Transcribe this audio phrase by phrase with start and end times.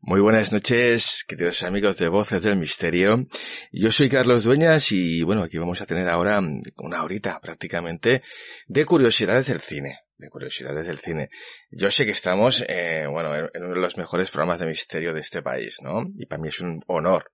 [0.00, 3.26] Muy buenas noches, queridos amigos de Voces del Misterio.
[3.72, 6.40] Yo soy Carlos Dueñas y bueno, aquí vamos a tener ahora
[6.76, 8.22] una horita prácticamente
[8.68, 11.28] de curiosidades del cine de curiosidades del cine.
[11.70, 15.20] Yo sé que estamos, eh, bueno, en uno de los mejores programas de misterio de
[15.20, 16.04] este país, ¿no?
[16.16, 17.32] Y para mí es un honor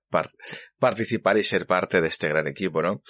[0.78, 3.02] participar y ser parte de este gran equipo, ¿no?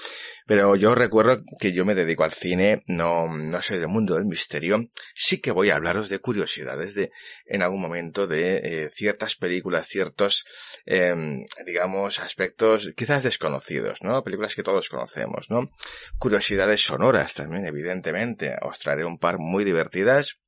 [0.46, 4.26] Pero yo recuerdo que yo me dedico al cine, no, no soy del mundo del
[4.26, 4.88] misterio.
[5.14, 7.10] Sí que voy a hablaros de curiosidades de,
[7.46, 10.44] en algún momento de eh, ciertas películas, ciertos,
[10.84, 14.22] em, digamos, aspectos quizás desconocidos, ¿no?
[14.22, 15.70] Películas que todos conocemos, ¿no?
[16.18, 18.54] Curiosidades sonoras también, evidentemente.
[18.62, 20.40] Os traeré un par muy divertidas.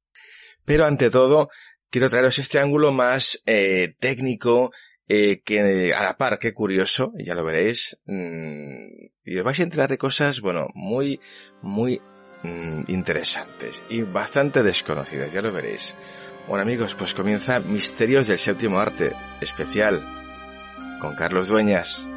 [0.64, 1.48] Pero ante todo,
[1.90, 4.72] quiero traeros este ángulo más eh, técnico,
[5.08, 8.86] eh, que a la par, qué curioso, ya lo veréis, mm,
[9.24, 11.20] y os vais a enterar de cosas, bueno, muy,
[11.60, 12.00] muy
[12.42, 15.94] mm, interesantes y bastante desconocidas, ya lo veréis.
[16.48, 20.04] Bueno amigos, pues comienza Misterios del Séptimo Arte, especial,
[21.00, 22.08] con Carlos Dueñas.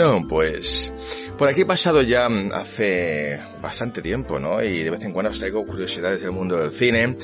[0.00, 0.94] Bueno, pues
[1.36, 4.62] por aquí he pasado ya hace bastante tiempo, ¿no?
[4.62, 7.18] Y de vez en cuando os traigo curiosidades del mundo del cine.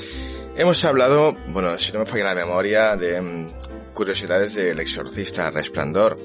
[0.55, 3.47] Hemos hablado, bueno, si no me falla la memoria, de mm,
[3.95, 6.17] curiosidades del exorcista Resplandor.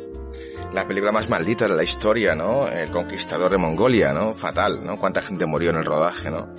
[0.74, 2.68] La película más maldita de la historia, ¿no?
[2.68, 4.34] El conquistador de Mongolia, ¿no?
[4.34, 4.98] Fatal, ¿no?
[4.98, 6.54] Cuánta gente murió en el rodaje, ¿no?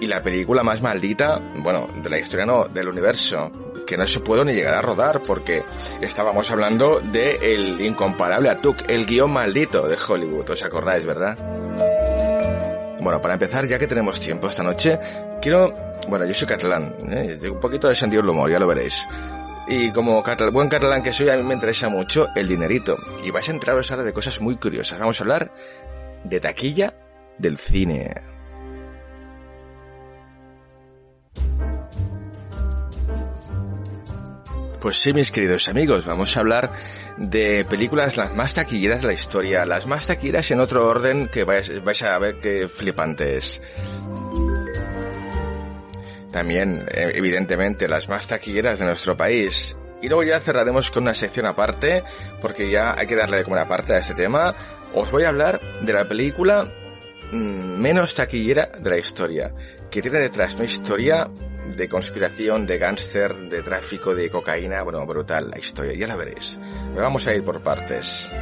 [0.00, 3.52] Y la película más maldita, bueno, de la historia no, del universo,
[3.86, 5.64] que no se puede ni llegar a rodar porque
[6.00, 11.36] estábamos hablando de el incomparable Atuk, el guion maldito de Hollywood, ¿os acordáis, verdad?
[13.00, 14.98] Bueno, para empezar, ya que tenemos tiempo esta noche,
[15.42, 15.74] quiero,
[16.08, 17.38] bueno, yo soy catalán, ¿eh?
[17.50, 19.06] un poquito de sentido del humor, ya lo veréis.
[19.66, 22.98] Y como buen catalán que soy, a mí me interesa mucho el dinerito.
[23.24, 24.98] Y vais a entraros ahora de cosas muy curiosas.
[24.98, 25.52] Vamos a hablar
[26.24, 26.94] de taquilla
[27.38, 28.33] del cine.
[34.84, 36.70] Pues sí, mis queridos amigos, vamos a hablar
[37.16, 41.44] de películas las más taquilleras de la historia, las más taquilleras en otro orden que
[41.44, 43.62] vais, a ver qué flipantes.
[46.30, 49.78] También, eh, evidentemente, las más taquilleras de nuestro país.
[50.02, 52.04] Y luego ya cerraremos con una sección aparte,
[52.42, 54.54] porque ya hay que darle como una parte a este tema.
[54.92, 56.70] Os voy a hablar de la película
[57.32, 59.54] mm, menos taquillera de la historia,
[59.90, 61.30] que tiene detrás una historia
[61.76, 66.58] de conspiración, de gángster, de tráfico de cocaína, bueno, brutal la historia, ya la veréis.
[66.94, 68.32] Vamos a ir por partes.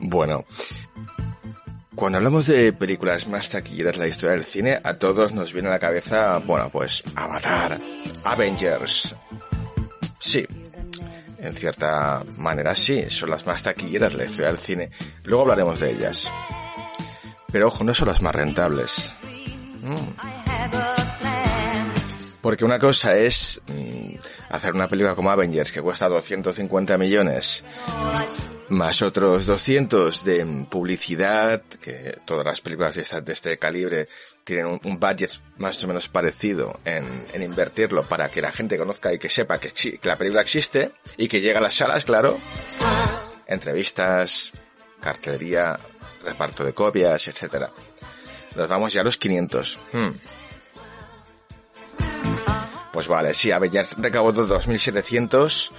[0.00, 0.44] Bueno,
[1.98, 5.66] cuando hablamos de películas más taquilleras de la historia del cine, a todos nos viene
[5.66, 7.76] a la cabeza, bueno, pues Avatar,
[8.22, 9.16] Avengers.
[10.20, 10.46] Sí,
[11.40, 14.90] en cierta manera sí, son las más taquilleras de la historia del cine.
[15.24, 16.30] Luego hablaremos de ellas.
[17.50, 19.14] Pero ojo, no son las más rentables.
[19.80, 20.08] Mm.
[22.40, 24.14] Porque una cosa es mm,
[24.50, 27.64] hacer una película como Avengers que cuesta 250 millones
[28.68, 34.08] más otros 200 de publicidad, que todas las películas de, este calibre
[34.44, 39.18] tienen un, budget más o menos parecido en, invertirlo para que la gente conozca y
[39.18, 42.38] que sepa que, que, la película existe y que llega a las salas, claro.
[43.46, 44.52] Entrevistas,
[45.00, 45.78] cartelería,
[46.22, 47.72] reparto de copias, etcétera.
[48.54, 49.80] Nos vamos ya a los 500.
[49.92, 50.10] Hmm.
[52.92, 55.70] Pues vale, sí, Avengers recaudó 2.700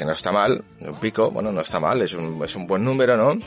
[0.00, 2.82] que no está mal, un pico, bueno, no está mal, es un, es un buen
[2.82, 3.38] número, ¿no?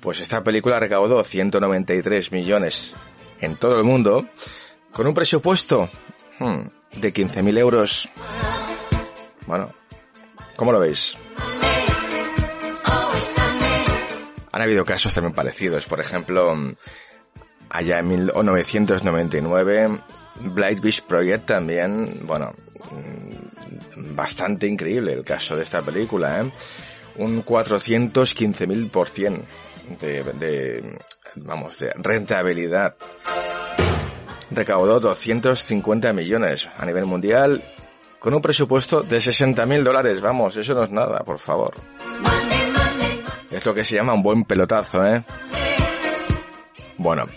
[0.00, 2.96] Pues esta película recaudó 193 millones
[3.40, 4.26] en todo el mundo,
[4.92, 5.90] con un presupuesto
[6.38, 6.60] hmm,
[7.00, 8.08] de 15.000 euros.
[9.46, 9.72] Bueno,
[10.56, 11.18] ¿cómo lo veis?
[14.60, 16.54] Han habido casos también parecidos, por ejemplo,
[17.70, 20.00] allá en 1999,
[20.38, 22.54] Blight Beach Project también, bueno,
[22.90, 26.52] mm, bastante increíble el caso de esta película, ¿eh?
[27.16, 29.44] Un 415.000%
[29.98, 30.98] de, de,
[31.36, 32.96] vamos, de rentabilidad.
[34.50, 37.64] Recaudó 250 millones a nivel mundial
[38.18, 40.20] con un presupuesto de 60.000 dólares.
[40.20, 41.72] Vamos, eso no es nada, por favor.
[43.50, 45.24] Es lo que se llama un buen pelotazo, ¿eh?
[46.96, 47.28] Bueno,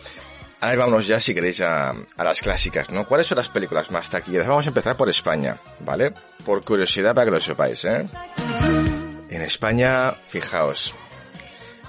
[0.62, 3.07] ahora vamos ya, si queréis, a, a, las clásicas, ¿no?
[3.07, 4.48] ¿Cuáles son las películas más taquilleras?
[4.48, 6.13] Vamos a empezar por España, ¿vale?
[6.45, 8.06] Por curiosidad para que lo sepáis, ¿eh?
[9.30, 10.95] En España, fijaos,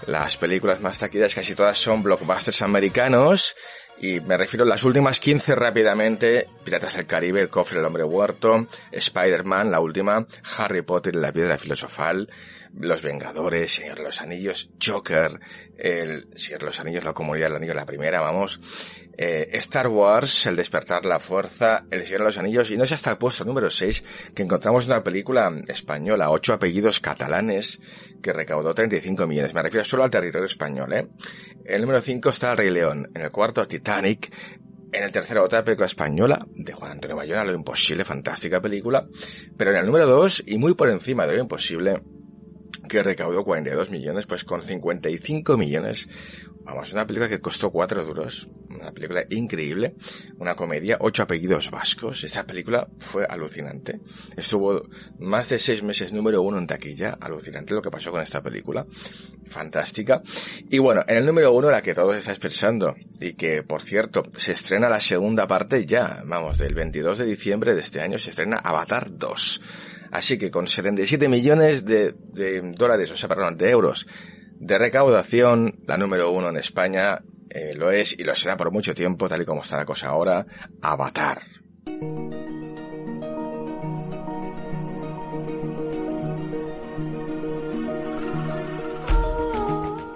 [0.06, 3.56] las películas más taquilleras casi todas son blockbusters americanos
[3.98, 8.04] y me refiero a las últimas 15 rápidamente, Piratas del Caribe, El cofre del hombre
[8.04, 10.26] huerto, Spider-Man, la última,
[10.58, 12.28] Harry Potter y la piedra filosofal,
[12.76, 15.38] Los Vengadores, Señor de los Anillos, Joker,
[15.78, 18.60] el Señor de los Anillos, la Comunidad del Anillo, la primera, vamos,
[19.16, 22.92] eh, Star Wars, El despertar la fuerza, El Señor de los Anillos, y no es
[22.92, 24.04] hasta el puesto número 6
[24.34, 27.80] que encontramos una película española, ocho apellidos catalanes,
[28.22, 29.54] que recaudó 35 millones.
[29.54, 31.06] Me refiero solo al territorio español, ¿eh?
[31.64, 33.83] El número 5 está El Rey León, en el cuarto Titanic,
[34.92, 39.06] en el tercero, otra película española de Juan Antonio Bayona, Lo Imposible, fantástica película.
[39.56, 42.00] Pero en el número 2, y muy por encima de Lo Imposible,
[42.78, 46.08] que recaudó 42 millones, pues con 55 millones.
[46.64, 49.96] Vamos, una película que costó 4 duros, una película increíble,
[50.38, 52.24] una comedia, ocho apellidos vascos.
[52.24, 54.00] Esta película fue alucinante.
[54.34, 54.88] Estuvo
[55.18, 58.86] más de 6 meses número uno en taquilla, alucinante lo que pasó con esta película.
[59.46, 60.22] Fantástica.
[60.70, 64.22] Y bueno, en el número uno la que todos estáis pensando, y que por cierto,
[64.34, 68.30] se estrena la segunda parte ya, vamos, del 22 de diciembre de este año se
[68.30, 69.60] estrena Avatar 2
[70.14, 72.14] Así que con 77 millones de,
[72.76, 74.06] dólares, o sea, perdón, de euros
[74.60, 77.18] de recaudación, la número uno en España
[77.50, 80.10] eh, lo es y lo será por mucho tiempo, tal y como está la cosa
[80.10, 80.46] ahora,
[80.80, 81.42] Avatar.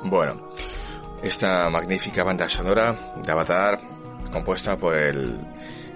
[0.05, 0.53] Bueno,
[1.25, 3.81] esta magnífica banda sonora de Avatar,
[4.31, 5.41] compuesta por el,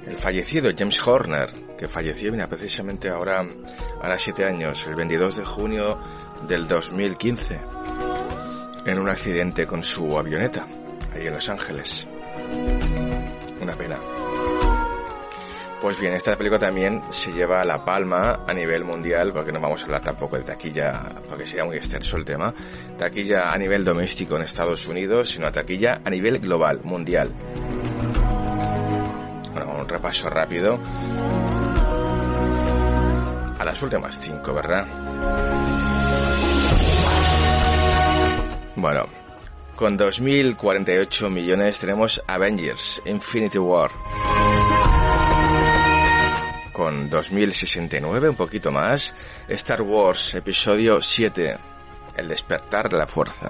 [0.08, 3.44] el fallecido James Horner, que falleció, mira, precisamente ahora,
[4.00, 5.98] ahora siete años, el 22 de junio
[6.46, 7.60] del 2015,
[8.86, 10.64] en un accidente con su avioneta,
[11.12, 12.06] ahí en Los Ángeles.
[13.60, 13.98] Una pena.
[15.80, 19.82] Pues bien, esta película también se lleva la palma a nivel mundial, porque no vamos
[19.82, 22.54] a hablar tampoco de taquilla, porque sería muy extenso el tema.
[22.96, 27.32] Taquilla a nivel doméstico en Estados Unidos, sino a taquilla a nivel global, mundial.
[29.52, 30.78] Bueno, un repaso rápido
[33.62, 34.84] a las últimas cinco, ¿verdad?
[38.74, 39.08] Bueno,
[39.76, 43.92] con 2.048 millones tenemos Avengers Infinity War.
[46.72, 49.14] Con 2.069, un poquito más,
[49.46, 51.56] Star Wars Episodio 7,
[52.16, 53.48] El despertar de la fuerza.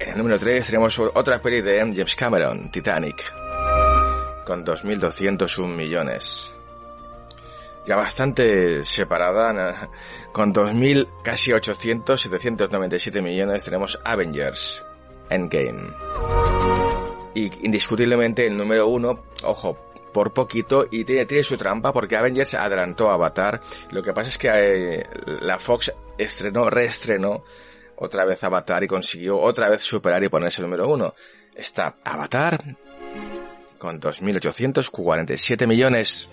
[0.00, 3.32] En el número 3 tenemos otra peli de James Cameron, Titanic,
[4.44, 6.55] con 2.201 millones
[7.86, 9.90] ya bastante separada,
[10.32, 14.84] con 2.000, casi 800, 797 millones tenemos Avengers
[15.30, 15.92] Endgame.
[17.34, 22.54] Y indiscutiblemente el número uno, ojo, por poquito, y tiene, tiene su trampa porque Avengers
[22.54, 23.60] adelantó a Avatar.
[23.90, 25.02] Lo que pasa es que eh,
[25.42, 27.44] la Fox estrenó, reestrenó
[27.96, 31.14] otra vez Avatar y consiguió otra vez superar y ponerse el número uno.
[31.54, 32.76] Está Avatar
[33.78, 36.30] con 2.847 millones.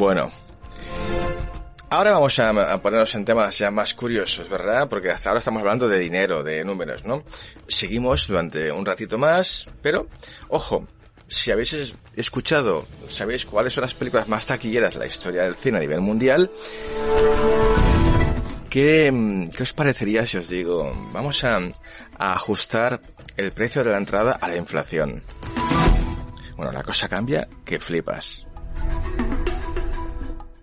[0.00, 0.32] Bueno,
[1.90, 4.88] ahora vamos a, ponernos en temas ya más curiosos, ¿verdad?
[4.88, 7.22] Porque hasta ahora estamos hablando de dinero, de números, ¿no?
[7.68, 10.08] Seguimos durante un ratito más, pero,
[10.48, 10.88] ojo,
[11.28, 15.76] si habéis escuchado, sabéis cuáles son las películas más taquilleras de la historia del cine
[15.76, 16.50] a nivel mundial,
[18.70, 23.02] ¿qué, os parecería si os digo, vamos a, a ajustar
[23.36, 25.22] el precio de la entrada a la inflación?
[26.56, 28.46] Bueno, la cosa cambia que flipas.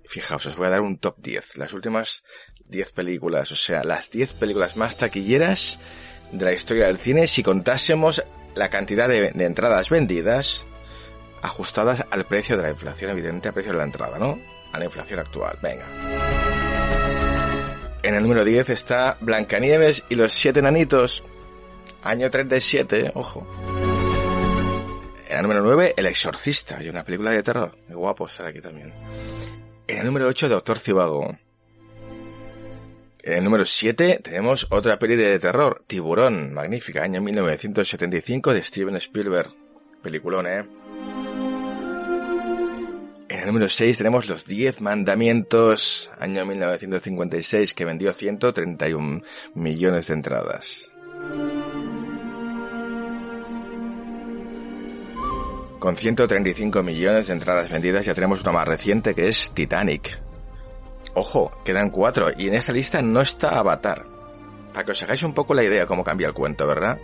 [0.07, 1.57] Fijaos, os voy a dar un top 10.
[1.57, 2.23] Las últimas
[2.69, 5.79] 10 películas, o sea, las 10 películas más taquilleras
[6.31, 8.23] de la historia del cine si contásemos
[8.55, 10.67] la cantidad de, entradas vendidas
[11.41, 14.39] ajustadas al precio de la inflación, evidente, al precio de la entrada, ¿no?
[14.73, 15.59] A la inflación actual.
[15.61, 15.85] Venga.
[18.03, 21.23] En el número 10 está Blancanieves y los siete nanitos.
[22.03, 23.45] Año 37, ojo.
[25.29, 27.77] En el número 9, El Exorcista, y una película de terror.
[27.87, 28.93] Qué guapo estar aquí también.
[29.87, 31.37] En el número 8, Doctor Cibago.
[33.23, 38.95] En el número 7 tenemos otra peli de terror, Tiburón, magnífica, año 1975 de Steven
[38.97, 39.53] Spielberg.
[40.01, 40.65] Peliculón, ¿eh?
[43.29, 49.21] En el número 6 tenemos Los 10 Mandamientos, año 1956, que vendió 131
[49.55, 50.93] millones de entradas.
[55.79, 60.19] Con 135 millones de entradas vendidas ya tenemos una más reciente que es Titanic.
[61.13, 64.05] Ojo, quedan cuatro y en esta lista no está Avatar.
[64.73, 66.99] Para que os hagáis un poco la idea cómo cambia el cuento, ¿verdad?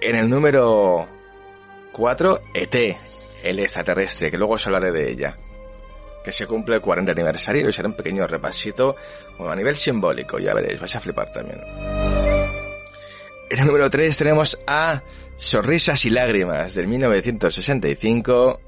[0.00, 1.06] En el número
[1.92, 2.96] 4, ET,
[3.42, 5.38] el extraterrestre, que luego os hablaré de ella.
[6.24, 8.96] Que se cumple el 40 aniversario y será un pequeño repasito
[9.38, 11.60] bueno, a nivel simbólico, ya veréis, vais a flipar también.
[13.50, 15.02] En el número 3 tenemos a
[15.36, 18.60] Sonrisas y Lágrimas del 1965.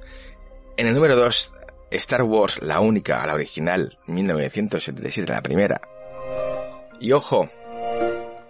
[0.77, 1.53] En el número 2,
[1.93, 5.81] Star Wars, la única, la original, 1977, la primera.
[7.01, 7.49] Y ojo,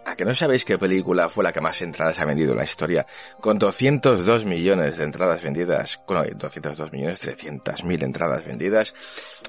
[0.07, 2.65] ¿a que no sabéis qué película fue la que más entradas ha vendido en la
[2.65, 3.07] historia?
[3.41, 8.95] Con 202 millones de entradas vendidas, con 202 millones 300 mil entradas vendidas.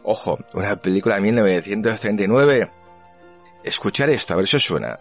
[0.04, 2.70] Ojo, una película de 1939.
[3.64, 5.00] Escuchar esto, a ver si suena.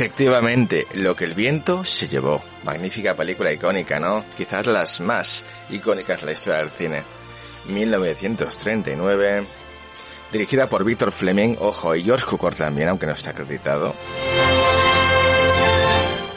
[0.00, 2.40] Efectivamente, lo que el viento se llevó.
[2.62, 4.24] Magnífica película icónica, ¿no?
[4.36, 7.02] Quizás las más icónicas de la historia del cine.
[7.66, 9.48] 1939.
[10.30, 13.92] Dirigida por Víctor Fleming, ojo, y George Cukor también, aunque no está acreditado.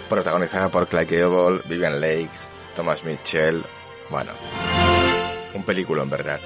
[0.09, 2.31] Protagonizada por Clyde Gable, Vivian Lake,
[2.75, 3.63] Thomas Mitchell.
[4.09, 4.31] Bueno,
[5.53, 6.39] un película en verdad.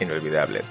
[0.00, 0.64] Inolvidable.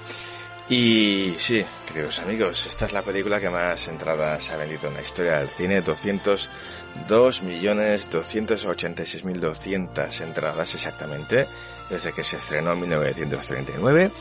[0.70, 5.00] Y sí, queridos amigos, esta es la película que más entradas ha vendido en la
[5.00, 11.48] historia del cine, 202 millones 286 mil 200 entradas exactamente,
[11.90, 14.12] desde que se estrenó en 1939.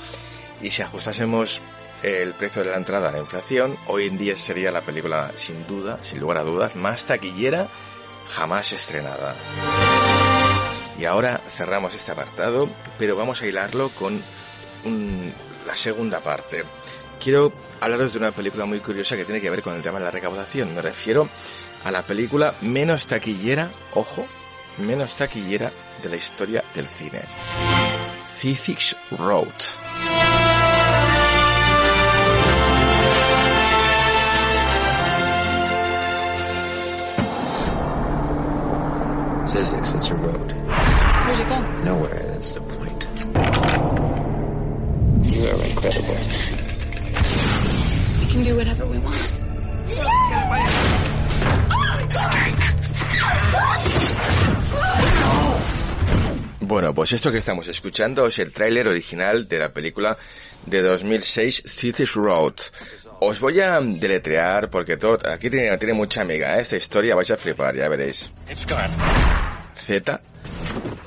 [0.63, 1.62] Y si ajustásemos
[2.01, 5.68] el precio de la entrada a la inflación, hoy en día sería la película sin
[5.68, 7.70] duda, sin lugar a dudas, más taquillera
[8.27, 9.36] jamás estrenada.
[10.98, 14.24] Y ahora cerramos este apartado, pero vamos a hilarlo con
[14.84, 15.32] un
[15.69, 16.63] la segunda parte.
[17.23, 20.05] Quiero hablaros de una película muy curiosa que tiene que ver con el tema de
[20.05, 20.73] la recaudación.
[20.73, 21.29] Me refiero
[21.83, 24.25] a la película menos taquillera, ojo,
[24.79, 25.71] menos taquillera
[26.01, 27.21] de la historia del cine.
[28.25, 29.53] Cithix Road.
[39.45, 40.51] Zizix, it's a road.
[41.25, 41.59] Where's it go?
[41.83, 42.78] Nowhere, that's the point.
[45.29, 46.15] You are incredible.
[48.19, 49.39] We can do whatever we want.
[56.62, 60.17] Bueno, pues esto que estamos escuchando es el tráiler original de la película
[60.65, 62.53] de 2006 Cities Road.
[63.21, 66.62] Os voy a deletrear porque todo, aquí tiene, tiene mucha amiga ¿eh?
[66.62, 68.31] esta historia, vais a flipar, ya veréis.
[69.75, 70.21] Z,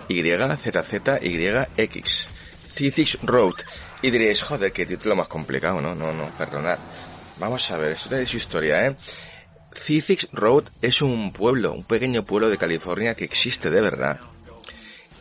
[0.08, 0.22] Y,
[0.56, 2.30] Z, Z, Y, X.
[2.64, 3.54] Cities Road.
[4.02, 5.94] Y diréis, joder, qué título más complicado, ¿no?
[5.94, 6.78] No, no, perdonad.
[7.38, 8.96] Vamos a ver, esto tiene su historia, ¿eh?
[9.74, 14.18] Cities Road es un pueblo, un pequeño pueblo de California que existe de verdad.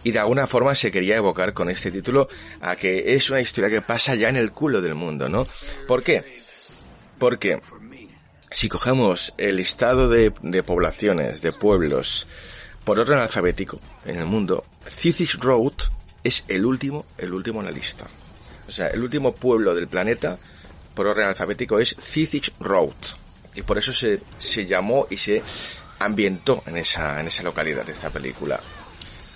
[0.04, 2.28] Y de alguna forma se quería evocar con este título
[2.60, 5.46] a que es una historia que pasa ya en el culo del mundo, ¿no?
[5.88, 6.42] ¿Por qué?
[7.20, 7.62] Porque
[8.50, 10.32] si cogemos el listado de,
[10.64, 12.28] poblaciones, de pueblos,
[12.84, 15.74] por orden alfabético en el mundo, Cities Road
[16.24, 18.08] es el último, el último en la lista.
[18.72, 20.40] O sea, el último pueblo del planeta
[20.96, 22.96] por orden alfabético es Cities Road.
[23.54, 25.44] Y por eso se, se llamó y se
[26.00, 28.62] ambientó en esa, en esa localidad de esta película.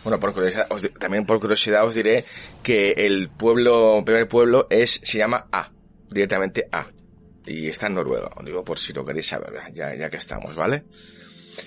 [0.06, 2.24] Bueno, por curiosidad, os, también por curiosidad os diré
[2.64, 5.70] que el pueblo, primer pueblo es, se llama A,
[6.10, 6.88] directamente A.
[7.46, 10.86] Y está en Noruega, digo por si lo queréis saber, ya, ya que estamos, ¿vale?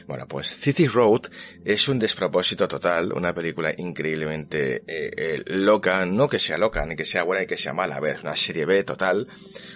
[0.06, 1.22] Bueno, pues City Road
[1.64, 6.96] es un despropósito total, una película increíblemente eh, eh, loca, no que sea loca, ni
[6.96, 9.28] que sea buena, ni que sea mala, a ver, una serie B total,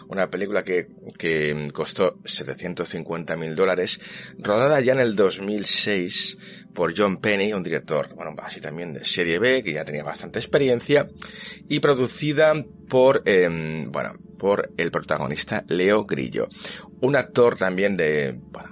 [0.09, 0.89] una película que,
[1.19, 4.01] que costó 750 mil dólares,
[4.39, 6.39] rodada ya en el 2006
[6.73, 10.39] por John Penny, un director, bueno, así también de serie B, que ya tenía bastante
[10.39, 11.09] experiencia,
[11.69, 12.55] y producida
[12.89, 16.49] por, eh, bueno, por el protagonista Leo Grillo,
[17.01, 18.72] un actor también de, bueno,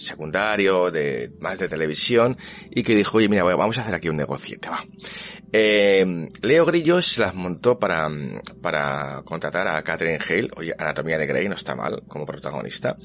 [0.00, 2.36] secundario, de más de televisión,
[2.70, 4.84] y que dijo, oye, mira, vamos a hacer aquí un negociete, va.
[5.52, 8.08] Eh, Leo Grillo se las montó para,
[8.62, 12.96] para contratar a Catherine Hale, oye, Anatomía de Grey no está mal como protagonista.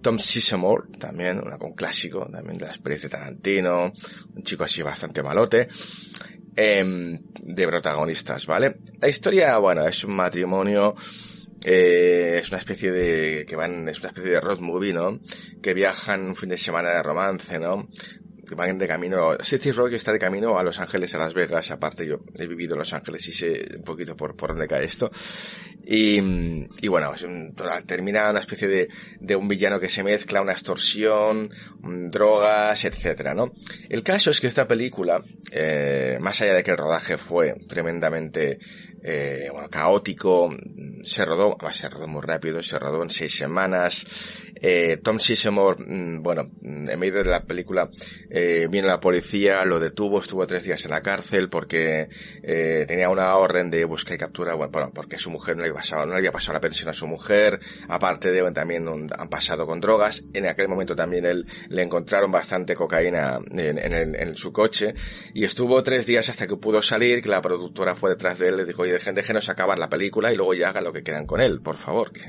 [0.00, 3.92] Tom Sizemore, también, un clásico, también de la experiencia de Tarantino,
[4.34, 5.68] un chico así bastante malote.
[6.56, 8.80] Eh, de protagonistas, ¿vale?
[9.00, 10.94] La historia, bueno, es un matrimonio
[11.64, 15.20] eh, es una especie de, que van, es una especie de road movie, ¿no?
[15.62, 17.88] Que viajan un fin de semana de romance, ¿no?
[18.46, 21.70] Que van de camino, City Rock está de camino a Los Ángeles, a Las Vegas,
[21.70, 24.84] aparte yo he vivido en Los Ángeles y sé un poquito por, por dónde cae
[24.84, 25.10] esto.
[25.84, 26.20] Y,
[26.80, 27.54] y bueno, es un,
[27.86, 28.88] termina una especie de,
[29.20, 31.50] de un villano que se mezcla, una extorsión,
[32.10, 33.52] drogas, etcétera, ¿no?
[33.88, 38.58] El caso es que esta película, eh, más allá de que el rodaje fue tremendamente
[39.02, 40.50] eh, bueno, caótico,
[41.02, 44.06] se rodó, se rodó muy rápido, se rodó en seis semanas.
[44.62, 47.90] Eh, Tom Sizemore, mm, bueno, en medio de la película
[48.28, 52.10] eh, viene la policía, lo detuvo, estuvo tres días en la cárcel porque
[52.42, 55.80] eh, tenía una orden de busca y captura, bueno, porque su mujer no le había
[55.80, 59.66] pasado, no le había pasado la pensión a su mujer, aparte de también han pasado
[59.66, 60.24] con drogas.
[60.32, 64.94] En aquel momento también él le encontraron bastante cocaína en, en, en, su coche
[65.34, 68.56] y estuvo tres días hasta que pudo salir, que la productora fue detrás de él,
[68.56, 71.40] le dijo, oye, déjenos acabar la película y luego ya hagan lo que quieran con
[71.40, 72.12] él, por favor.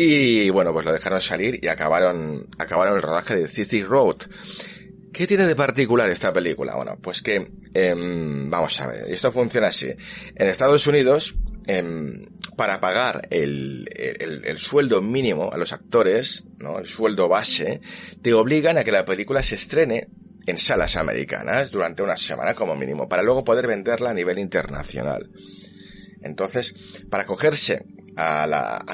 [0.00, 4.18] Y bueno, pues lo dejaron salir y acabaron, acabaron el rodaje de City Road.
[5.12, 6.76] ¿Qué tiene de particular esta película?
[6.76, 9.88] Bueno, pues que, eh, vamos a ver, esto funciona así.
[10.36, 11.34] En Estados Unidos,
[11.66, 16.78] eh, para pagar el, el, el, sueldo mínimo a los actores, ¿no?
[16.78, 17.80] El sueldo base,
[18.22, 20.08] te obligan a que la película se estrene
[20.46, 25.28] en salas americanas durante una semana como mínimo, para luego poder venderla a nivel internacional.
[26.22, 26.74] Entonces,
[27.08, 27.84] para cogerse
[28.16, 28.84] a la,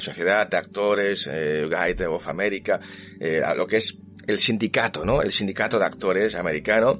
[0.00, 2.80] sociedad de actores, eh, Guide of America,
[3.18, 5.22] eh, a lo que es el sindicato, ¿no?
[5.22, 6.98] El sindicato de actores americano,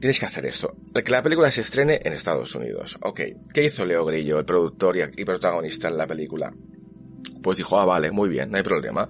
[0.00, 0.72] tienes que hacer esto.
[0.94, 2.98] Que la película se estrene en Estados Unidos.
[3.02, 3.20] Ok.
[3.52, 6.52] ¿Qué hizo Leo Grillo, el productor y, protagonista en la película?
[7.42, 9.08] Pues dijo, ah, vale, muy bien, no hay problema.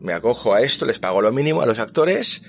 [0.00, 2.42] Me acojo a esto, les pago lo mínimo a los actores,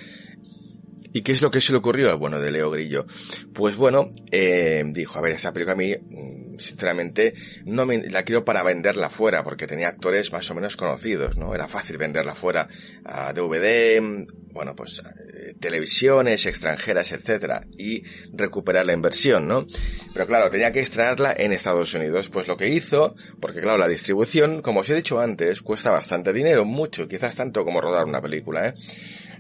[1.14, 2.18] ¿Y qué es lo que se le ocurrió?
[2.18, 3.06] Bueno, de Leo Grillo.
[3.54, 7.34] Pues bueno, eh, dijo, a ver, esta película a mí, mm, sinceramente,
[7.66, 11.54] no me, la quiero para venderla fuera, porque tenía actores más o menos conocidos, ¿no?
[11.54, 12.70] Era fácil venderla fuera
[13.04, 19.68] a DVD, bueno, pues eh, televisiones extranjeras, etcétera, y recuperar la inversión, ¿no?
[20.14, 22.30] Pero claro, tenía que extraerla en Estados Unidos.
[22.30, 26.32] Pues lo que hizo, porque claro, la distribución, como os he dicho antes, cuesta bastante
[26.32, 28.74] dinero, mucho, quizás tanto como rodar una película, ¿eh?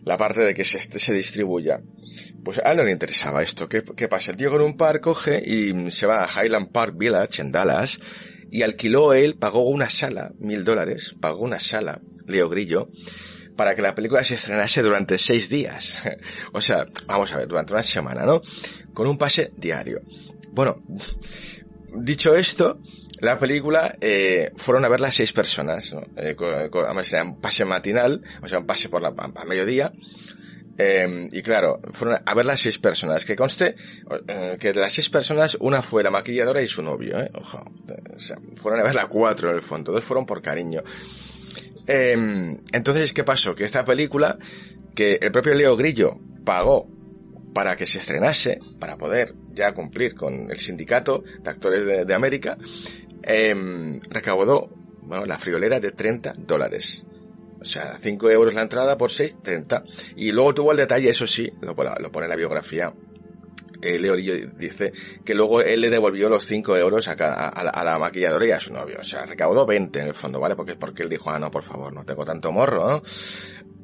[0.04, 1.82] La parte de que se, distribuya.
[2.44, 3.70] Pues a él no le interesaba esto.
[3.70, 4.32] ¿Qué, ¿Qué pasa?
[4.32, 8.00] El tío con un par coge y se va a Highland Park Village en Dallas
[8.52, 12.90] y alquiló él, pagó una sala, mil dólares, pagó una sala, Leo Grillo,
[13.56, 16.00] para que la película se estrenase durante seis días.
[16.54, 18.42] o sea, vamos a ver, durante una semana, ¿no?
[18.94, 20.02] Con un pase diario.
[20.52, 20.84] Bueno,
[21.96, 22.82] dicho esto,
[23.22, 26.02] la película eh, fueron a verla seis personas, ¿no?
[26.18, 26.36] eh,
[27.24, 29.94] un pase matinal, o sea, un pase por la a mediodía.
[30.78, 33.24] Eh, y claro, fueron a verla seis personas.
[33.24, 33.76] Que conste
[34.28, 37.30] eh, que de las seis personas, una fue la maquilladora y su novio, ¿eh?
[37.36, 37.64] Ojo.
[38.56, 39.92] Fueron a verla cuatro en el fondo.
[39.92, 40.82] Dos fueron por cariño.
[41.86, 43.54] Eh, entonces, ¿qué pasó?
[43.54, 44.40] Que esta película,
[44.96, 46.90] que el propio Leo Grillo pagó
[47.54, 52.58] para que se estrenase, para poder ya cumplir con el sindicato de actores de América,
[53.24, 54.70] eh, recaudó
[55.02, 57.06] bueno, la friolera de 30 dólares.
[57.60, 59.84] O sea, 5 euros la entrada por 6, 30.
[60.16, 62.92] Y luego tuvo el detalle, eso sí, lo, pone en la biografía,
[63.82, 68.00] eh, Leorillo dice que luego él le devolvió los 5 euros a, a, a, la
[68.00, 68.98] maquilladora y a su novio.
[69.00, 70.56] O sea, recaudó 20 en el fondo, ¿vale?
[70.56, 73.04] Porque, porque él dijo, ah, no, por favor, no tengo tanto morro, ¿no?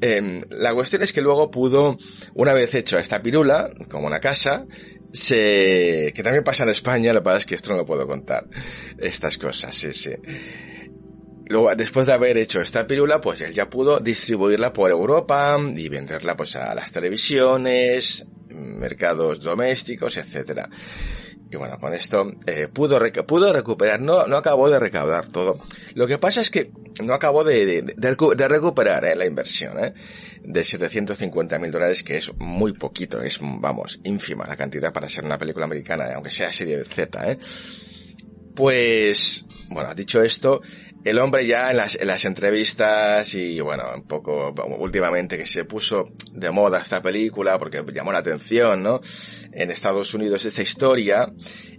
[0.02, 1.98] Eh, la cuestión es que luego pudo,
[2.36, 4.66] una vez hecho esta pirula, como una casa,
[5.12, 8.48] se, que también pasa en España, que pasa es que esto no lo puedo contar,
[8.98, 10.12] estas cosas, sí, sí.
[11.50, 15.88] Luego, después de haber hecho esta pirula, pues él ya pudo distribuirla por Europa y
[15.88, 20.70] venderla pues a las televisiones, mercados domésticos, etcétera.
[21.50, 25.58] Y bueno, con esto eh, pudo, pudo recuperar, no, no acabó de recaudar todo.
[25.94, 26.72] Lo que pasa es que
[27.04, 29.94] no acabó de, de, de recu- de recuperar eh, la inversión eh,
[30.44, 35.24] de 750 mil dólares, que es muy poquito, es, vamos, ínfima la cantidad para ser
[35.24, 37.32] una película americana, aunque sea serie Z.
[37.32, 37.38] Eh.
[38.56, 40.62] Pues, bueno, dicho esto,
[41.10, 45.64] el hombre ya en las, en las entrevistas y bueno, un poco últimamente que se
[45.64, 49.00] puso de moda esta película porque llamó la atención, ¿no?
[49.54, 51.32] En Estados Unidos esta historia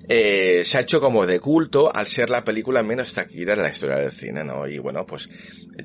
[0.09, 3.69] eh, se ha hecho como de culto al ser la película menos taquillera de la
[3.69, 4.67] historia del cine, ¿no?
[4.67, 5.29] Y bueno, pues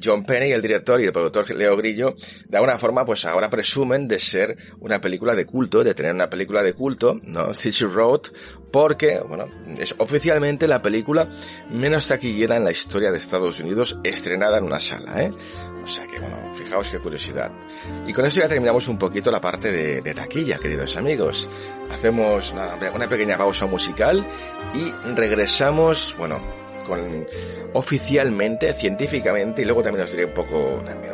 [0.02, 2.16] John Penny, el director y el productor Leo Grillo,
[2.48, 6.30] de alguna forma pues ahora presumen de ser una película de culto, de tener una
[6.30, 7.54] película de culto, ¿no?
[7.54, 8.22] City Road,
[8.72, 11.30] porque, bueno, es oficialmente la película
[11.70, 15.32] menos taquillera en la historia de Estados Unidos estrenada en una sala, ¿eh?
[15.84, 17.52] O sea que, bueno, fijaos qué curiosidad.
[18.08, 21.50] Y con esto ya terminamos un poquito la parte de, taquilla, queridos amigos.
[21.92, 24.26] Hacemos una, pequeña pausa musical
[24.74, 26.42] y regresamos, bueno,
[26.86, 27.26] con
[27.74, 31.14] oficialmente, científicamente, y luego también os diré un poco, también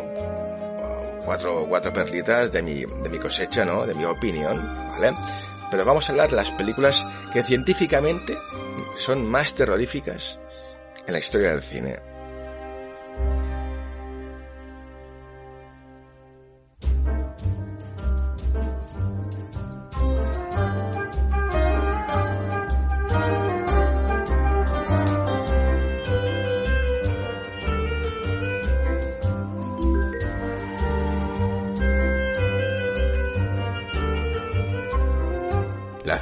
[1.25, 3.85] cuatro, cuatro perlitas de mi, de mi cosecha, ¿no?
[3.87, 5.13] De mi opinión, ¿vale?
[5.71, 8.37] Pero vamos a hablar de las películas que científicamente
[8.97, 10.39] son más terroríficas
[11.05, 12.08] en la historia del cine.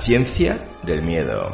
[0.07, 1.53] Ciencia del miedo.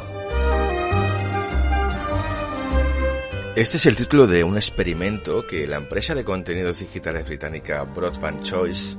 [3.55, 8.43] Este es el título de un experimento que la empresa de contenidos digitales británica Broadband
[8.43, 8.95] Choice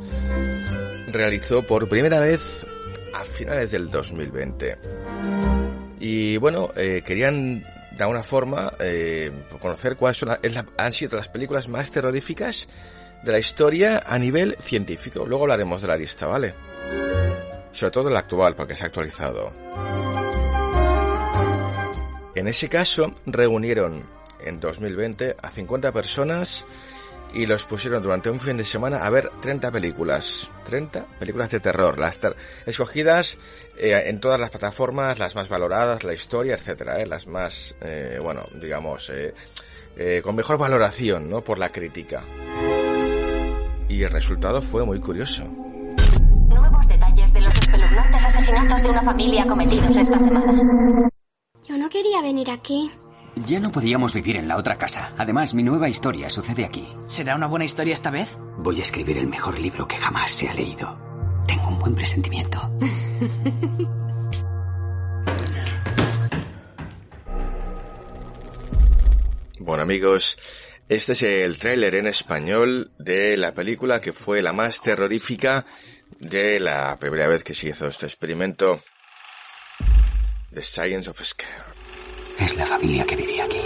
[1.12, 2.66] realizó por primera vez
[3.14, 4.76] a finales del 2020.
[6.00, 11.16] Y bueno, eh, querían de alguna forma eh, conocer cuáles son la- la- han sido
[11.16, 12.66] las películas más terroríficas
[13.22, 15.24] de la historia a nivel científico.
[15.24, 16.56] Luego hablaremos de la lista, ¿vale?
[17.74, 19.52] Sobre todo la actual, porque se ha actualizado.
[22.34, 24.02] En ese caso, reunieron
[24.40, 26.66] en 2020 a 50 personas
[27.32, 30.50] y los pusieron durante un fin de semana a ver 30 películas.
[30.64, 33.38] 30 películas de terror, las ter- escogidas
[33.76, 38.18] eh, en todas las plataformas, las más valoradas, la historia, etcétera, eh, las más, eh,
[38.22, 41.42] bueno, digamos, eh, con mejor valoración, ¿no?
[41.42, 42.22] Por la crítica.
[43.88, 45.44] Y el resultado fue muy curioso.
[48.44, 51.08] Asesinatos de una familia cometidos esta semana.
[51.66, 52.90] Yo no quería venir aquí.
[53.46, 55.12] Ya no podíamos vivir en la otra casa.
[55.18, 56.86] Además, mi nueva historia sucede aquí.
[57.08, 58.38] ¿Será una buena historia esta vez?
[58.58, 60.96] Voy a escribir el mejor libro que jamás se ha leído.
[61.46, 62.70] Tengo un buen presentimiento.
[69.60, 70.38] Bueno amigos,
[70.90, 75.64] este es el tráiler en español de la película que fue la más terrorífica
[76.28, 78.82] de la primera vez que se hizo este experimento.
[80.52, 81.52] The Science of Scare.
[82.38, 83.60] Es la familia que vive aquí.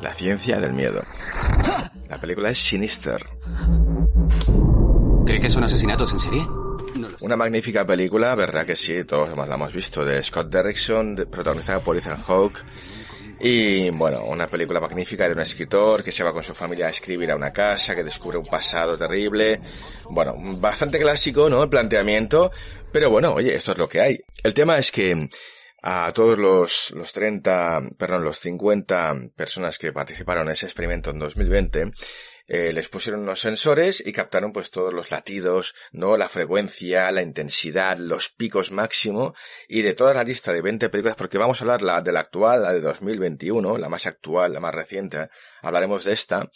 [0.00, 1.02] La ciencia del miedo.
[2.08, 3.26] La película es Sinister.
[5.26, 6.46] ¿Cree que son asesinatos en serie?
[7.20, 11.80] Una magnífica película, verdad que sí, todos la hemos visto, de Scott Derrickson, de- protagonizada
[11.80, 12.62] por Ethan Hawke.
[13.42, 16.90] Y bueno, una película magnífica de un escritor que se va con su familia a
[16.90, 19.60] escribir a una casa, que descubre un pasado terrible.
[20.10, 21.62] Bueno, bastante clásico, ¿no?
[21.62, 22.52] El planteamiento.
[22.92, 24.20] Pero bueno, oye, esto es lo que hay.
[24.42, 25.30] El tema es que
[25.82, 31.18] a todos los, los 30, perdón, los 50 personas que participaron en ese experimento en
[31.18, 31.92] 2020,
[32.52, 36.16] eh, les pusieron unos sensores y captaron pues todos los latidos, ¿no?
[36.16, 39.36] La frecuencia, la intensidad, los picos máximo
[39.68, 42.18] y de toda la lista de 20 películas, porque vamos a hablar la, de la
[42.18, 45.28] actual, la de 2021, la más actual, la más reciente,
[45.62, 46.50] hablaremos de esta.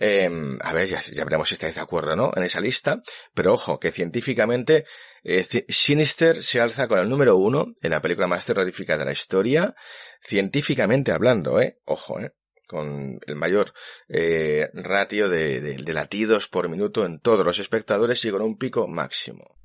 [0.00, 2.32] Eh, a ver, ya, ya veremos si estáis de acuerdo, ¿no?
[2.34, 3.02] En esa lista.
[3.34, 4.86] Pero ojo, que científicamente
[5.22, 9.12] eh, Sinister se alza con el número uno en la película más terrorífica de la
[9.12, 9.74] historia,
[10.22, 11.78] científicamente hablando, ¿eh?
[11.84, 12.32] Ojo, ¿eh?
[12.66, 13.72] Con el mayor
[14.08, 18.58] eh, ratio de, de- de latidos por minuto en todos los espectadores y con un
[18.58, 19.56] pico máximo.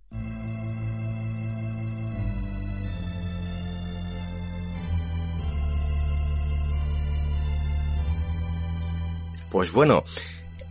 [9.51, 10.03] Pues bueno,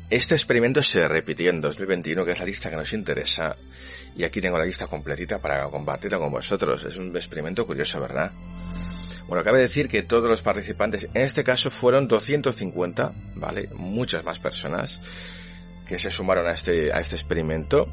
[0.08, 3.56] este experimento se repitió en 2021, que es la lista que nos interesa,
[4.16, 6.84] y aquí tengo la lista completita para compartirla con vosotros.
[6.84, 8.32] Es un experimento curioso, ¿verdad?
[9.30, 13.68] Bueno, cabe decir que todos los participantes, en este caso fueron 250, ¿vale?
[13.76, 15.00] Muchas más personas
[15.86, 17.86] que se sumaron a este, a este experimento.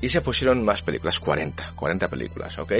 [0.00, 2.72] Y se pusieron más películas, 40, 40 películas, ¿ok?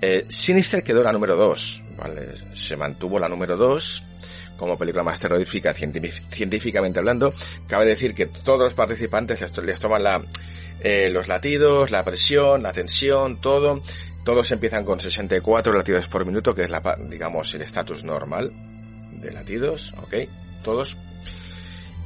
[0.00, 2.28] Eh, Sinister quedó la número 2, ¿vale?
[2.54, 4.06] Se mantuvo la número 2
[4.56, 7.34] como película más terrorífica científic- científicamente hablando.
[7.66, 10.24] Cabe decir que todos los participantes les toman la,
[10.80, 13.82] eh, los latidos, la presión, la tensión, todo.
[14.24, 18.52] Todos empiezan con 64 latidos por minuto, que es la, digamos, el estatus normal
[19.16, 20.14] de latidos, ¿ok?
[20.62, 20.98] Todos.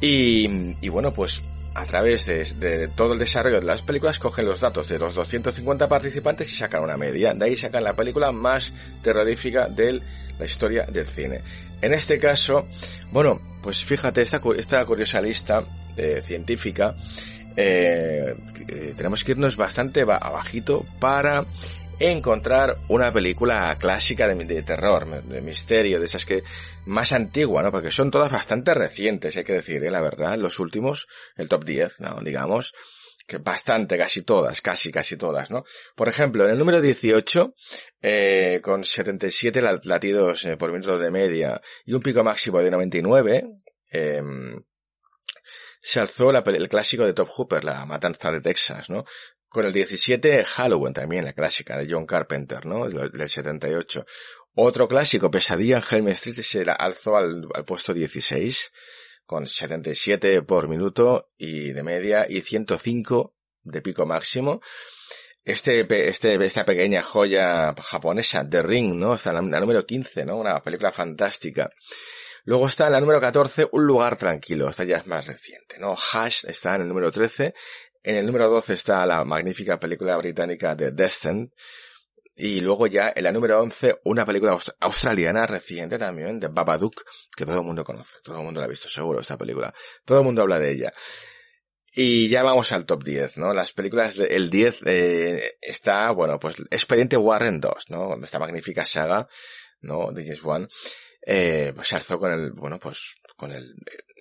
[0.00, 1.42] Y, y bueno, pues
[1.74, 5.88] a través de, todo el desarrollo de las películas cogen los datos de los 250
[5.88, 7.34] participantes y sacan una media.
[7.34, 8.72] De ahí sacan la película más
[9.02, 10.00] terrorífica de
[10.38, 11.42] la historia del cine.
[11.82, 12.66] En este caso,
[13.10, 15.64] bueno, pues fíjate, esta, cu- esta curiosa lista
[15.96, 16.94] eh, científica,
[17.56, 18.34] eh,
[18.68, 21.44] eh, tenemos que irnos bastante ba- abajito para
[21.98, 26.42] encontrar una película clásica de, terror, de misterio, de esas que
[26.86, 27.70] más antigua, ¿no?
[27.72, 29.90] Porque son todas bastante recientes, hay que decir, ¿eh?
[29.90, 32.20] la verdad, los últimos, el top 10, ¿no?
[32.22, 32.72] Digamos,
[33.26, 35.64] que bastante, casi todas, casi, casi todas, ¿no?
[35.96, 37.54] Por ejemplo, en el número 18,
[38.02, 42.70] eh, con 77 la- latidos eh, por minuto de media y un pico máximo de
[42.70, 43.44] 99,
[43.92, 44.22] eh,
[45.80, 49.04] se alzó la el clásico de Top Hooper, la matanza de Texas, ¿no?
[49.54, 52.88] Con el 17, Halloween también, la clásica de John Carpenter, ¿no?
[52.88, 54.04] Del del 78.
[54.56, 58.72] Otro clásico, Pesadilla en Helm Street, se alzó al, puesto 16,
[59.24, 64.60] con 77 por minuto y de media y 105 de pico máximo.
[65.44, 69.14] Este, este, esta pequeña joya japonesa, The Ring, ¿no?
[69.14, 70.36] Está en la, la número 15, ¿no?
[70.36, 71.70] Una película fantástica.
[72.42, 74.68] Luego está en la número 14, Un lugar tranquilo.
[74.68, 75.94] Esta ya es más reciente, ¿no?
[75.94, 77.54] Hash está en el número 13.
[78.04, 81.52] En el número 12 está la magnífica película británica de Descent.
[82.36, 87.02] Y luego ya en la número 11, una película aus- australiana reciente también, de Babadook,
[87.36, 88.18] que todo el mundo conoce.
[88.24, 89.72] Todo el mundo la ha visto seguro, esta película.
[90.04, 90.92] Todo el mundo habla de ella.
[91.96, 93.54] Y ya vamos al top 10, ¿no?
[93.54, 98.16] Las películas, de- el 10 eh, está, bueno, pues Expediente Warren 2, ¿no?
[98.22, 99.28] Esta magnífica saga,
[99.80, 100.10] ¿no?
[100.10, 100.68] De James Wan.
[101.24, 103.74] Eh, pues se alzó con el, bueno, pues con el,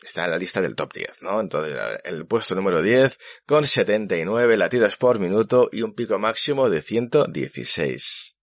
[0.04, 1.40] está en la lista del top 10, ¿no?
[1.40, 6.82] Entonces, el puesto número 10 con 79 latidos por minuto y un pico máximo de
[6.82, 8.38] 116.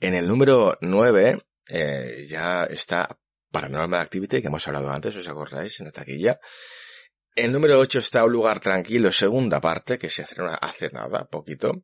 [0.00, 1.40] En el número 9
[1.70, 3.18] eh, ya está
[3.50, 5.80] Paranormal Activity, que hemos hablado antes, ¿os acordáis?
[5.80, 6.38] En la taquilla.
[7.34, 11.82] El número 8 está Un lugar tranquilo, segunda parte, que se hace hace nada, poquito.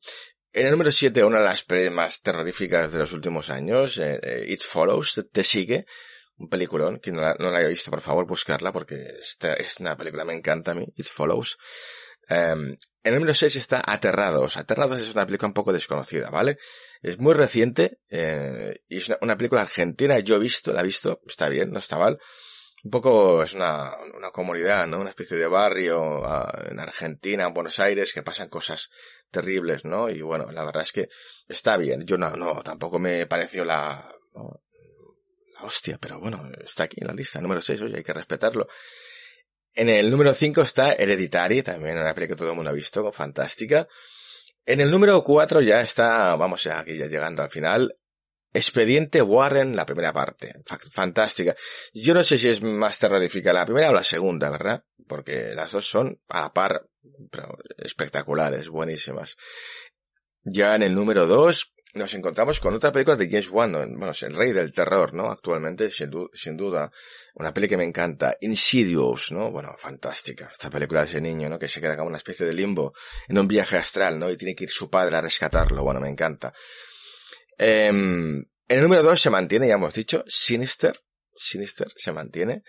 [0.52, 4.44] En el número 7, una de las más terroríficas de los últimos años, eh, eh,
[4.48, 5.86] It Follows, Te Sigue,
[6.36, 9.78] un peliculón, quien no la, no la haya visto, por favor, buscarla, porque esta es
[9.80, 11.58] una película, me encanta a mí, It Follows.
[12.28, 14.56] Um, el número 6 está Aterrados.
[14.56, 16.58] Aterrados es una película un poco desconocida, ¿vale?
[17.02, 21.20] Es muy reciente, eh, y es una, película argentina, yo he visto, la he visto,
[21.26, 22.18] está bien, no está mal.
[22.82, 25.00] Un poco es una, una comunidad, ¿no?
[25.00, 28.90] Una especie de barrio uh, en Argentina, en Buenos Aires, que pasan cosas
[29.30, 30.08] terribles, ¿no?
[30.10, 31.08] Y bueno, la verdad es que
[31.48, 32.06] está bien.
[32.06, 34.14] Yo no, no, tampoco me pareció la
[35.64, 37.40] hostia, pero bueno, está aquí en la lista.
[37.40, 38.68] Número 6, oye, hay que respetarlo.
[39.74, 43.10] En el número 5 está Hereditary, también una película que todo el mundo ha visto,
[43.10, 43.88] fantástica.
[44.64, 47.96] En el número 4 ya está, vamos ya aquí ya llegando al final,
[48.54, 50.54] Expediente Warren, la primera parte.
[50.92, 51.56] Fantástica.
[51.92, 54.84] Yo no sé si es más terrorífica la primera o la segunda, ¿verdad?
[55.08, 56.86] Porque las dos son a la par,
[57.32, 59.36] pero espectaculares, buenísimas.
[60.44, 64.22] Ya en el número 2 nos encontramos con otra película de James Wan, bueno, es
[64.22, 65.30] el rey del terror, ¿no?
[65.30, 66.90] Actualmente, sin, du sin, duda.
[67.34, 69.50] Una peli que me encanta, Insidious, ¿no?
[69.50, 70.48] Bueno, fantástica.
[70.50, 71.58] Esta película de ese niño, ¿no?
[71.58, 72.92] Que se queda como una especie de limbo
[73.28, 74.30] en un viaje astral, ¿no?
[74.30, 75.82] Y tiene que ir su padre a rescatarlo.
[75.82, 76.52] Bueno, me encanta.
[77.58, 81.00] Eh, en el número 2 se mantiene, ya hemos dicho, Sinister.
[81.32, 82.62] Sinister se mantiene.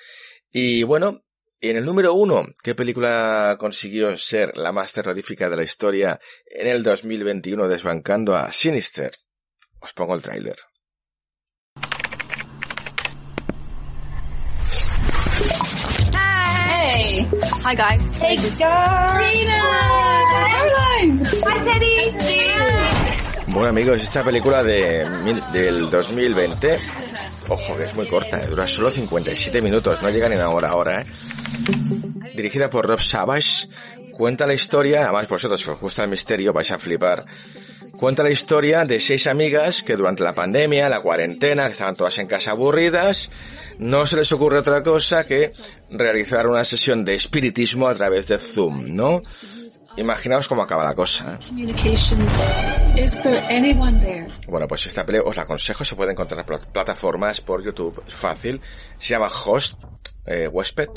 [0.51, 1.24] Y bueno,
[1.69, 6.67] en el número 1, ¿qué película consiguió ser la más terrorífica de la historia en
[6.67, 9.11] el 2021 desbancando a Sinister?
[9.79, 10.57] Os pongo el tráiler.
[16.13, 17.27] Hey!
[17.63, 18.03] Hi guys.
[18.21, 18.57] Hey guys!
[18.59, 19.61] Tina!
[20.31, 21.23] Caroline!
[21.25, 21.95] Hi Teddy!
[23.47, 25.05] Bueno amigos, esta película de,
[25.53, 26.77] del 2020,
[27.47, 30.69] ojo que es muy corta, eh, dura solo 57 minutos, no llega ni una hora
[30.69, 31.05] ahora, ¿eh?
[32.35, 33.67] Dirigida por Rob Savage,
[34.11, 37.25] cuenta la historia, además vosotros si os gusta el misterio vais a flipar,
[37.91, 42.17] cuenta la historia de seis amigas que durante la pandemia, la cuarentena, que estaban todas
[42.17, 43.29] en casa aburridas,
[43.77, 45.51] no se les ocurre otra cosa que
[45.89, 49.21] realizar una sesión de espiritismo a través de Zoom, ¿no?
[49.97, 51.39] Imaginaos cómo acaba la cosa.
[51.39, 51.45] ¿eh?
[54.47, 58.03] Bueno, pues esta pelea os la aconsejo, se puede encontrar en pl plataformas por YouTube,
[58.05, 58.61] es fácil.
[58.97, 59.83] Se llama Host,
[60.25, 60.89] eh, Huésped.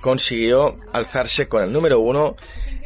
[0.00, 2.36] Consiguió alzarse con el número uno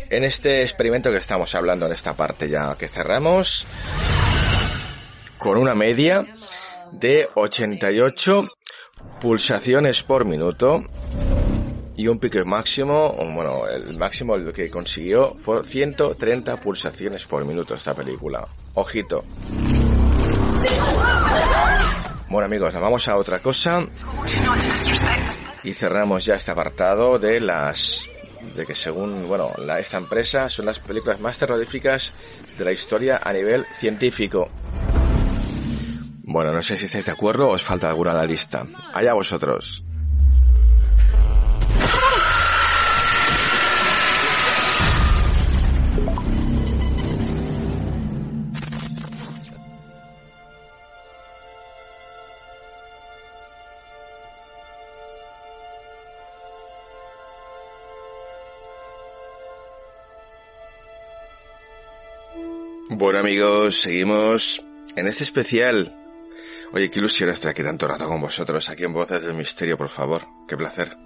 [0.09, 3.67] en este experimento que estamos hablando en esta parte ya que cerramos
[5.39, 6.27] con una media
[6.93, 8.49] de 88
[9.21, 10.85] pulsaciones por minuto
[12.01, 17.95] y un pico máximo, bueno, el máximo que consiguió fue 130 pulsaciones por minuto esta
[17.95, 18.49] película.
[18.73, 19.23] Ojito.
[22.31, 23.85] Bueno amigos, vamos a otra cosa
[25.63, 28.09] y cerramos ya este apartado de las
[28.57, 32.15] de que según bueno la, esta empresa son las películas más terroríficas
[32.57, 34.51] de la historia a nivel científico.
[36.23, 38.67] Bueno, no sé si estáis de acuerdo o os falta alguna en la lista.
[38.95, 39.85] Allá vosotros.
[63.21, 64.65] Amigos, seguimos
[64.97, 65.95] en este especial.
[66.73, 69.91] Oye, qué ilusión estar aquí tanto rato con vosotros, aquí en Voces del Misterio, por
[69.91, 70.23] favor.
[70.49, 70.97] Qué placer.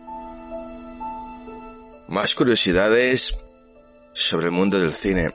[2.07, 3.37] Más curiosidades
[4.12, 5.35] sobre el mundo del cine.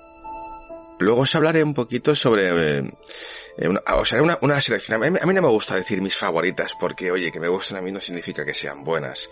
[0.99, 2.77] Luego os hablaré un poquito sobre...
[2.77, 5.03] Eh, una, os haré una, una selección.
[5.03, 7.81] A mí, a no me gusta decir mis favoritas, porque oye, que me gusten a
[7.81, 9.29] mí no significa que sean buenas.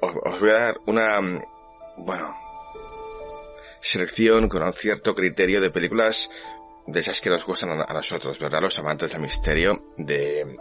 [0.00, 1.20] Os, os voy a dar una...
[1.96, 2.34] Bueno,
[3.82, 6.28] selección con un cierto criterio de películas
[6.86, 8.62] de esas que nos gustan a nosotros, ¿verdad?
[8.62, 10.58] Los amantes del misterio, de,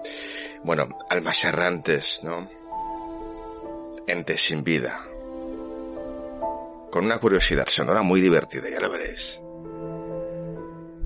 [0.63, 2.49] bueno, almas errantes, ¿no?
[4.07, 4.99] Entes sin vida.
[6.91, 9.41] Con una curiosidad sonora muy divertida, ya lo veréis.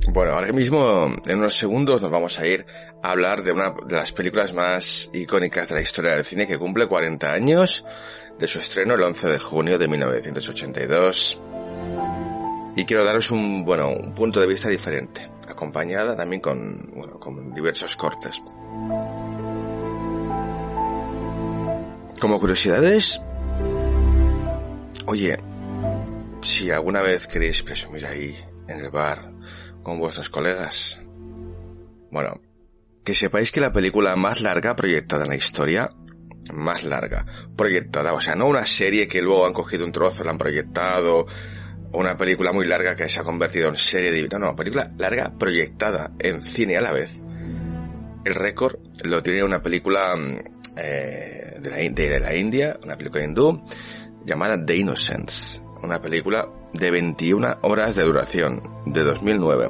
[0.07, 2.65] Bueno, ahora mismo, en unos segundos, nos vamos a ir
[3.01, 6.59] a hablar de una de las películas más icónicas de la historia del cine que
[6.59, 7.85] cumple 40 años
[8.37, 11.41] de su estreno el 11 de junio de 1982
[12.75, 17.53] y quiero daros un, bueno, un punto de vista diferente, acompañada también con, bueno, con
[17.53, 18.41] diversos cortes.
[22.19, 23.21] Como curiosidades,
[25.05, 25.37] oye,
[26.41, 28.35] si alguna vez queréis presumir ahí
[28.67, 29.31] en el bar
[29.81, 30.99] con vuestros colegas,
[32.11, 32.41] bueno,
[33.03, 35.91] que sepáis que la película más larga proyectada en la historia,
[36.53, 40.31] más larga, proyectada, o sea, no una serie que luego han cogido un trozo, la
[40.31, 41.25] han proyectado,
[41.95, 44.27] una película muy larga que se ha convertido en serie de...
[44.29, 47.19] No, no, película larga proyectada en cine a la vez.
[48.23, 50.15] El récord lo tiene una película
[50.77, 53.65] eh, de, la, de la India, una película hindú,
[54.25, 55.63] llamada The Innocents.
[55.83, 59.69] Una película de 21 horas de duración, de 2009.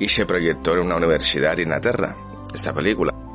[0.00, 2.16] Y se proyectó en una universidad de Inglaterra,
[2.52, 3.27] esta película.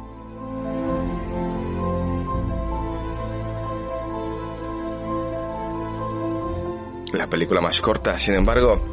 [7.24, 8.84] La película más corta, sin embargo,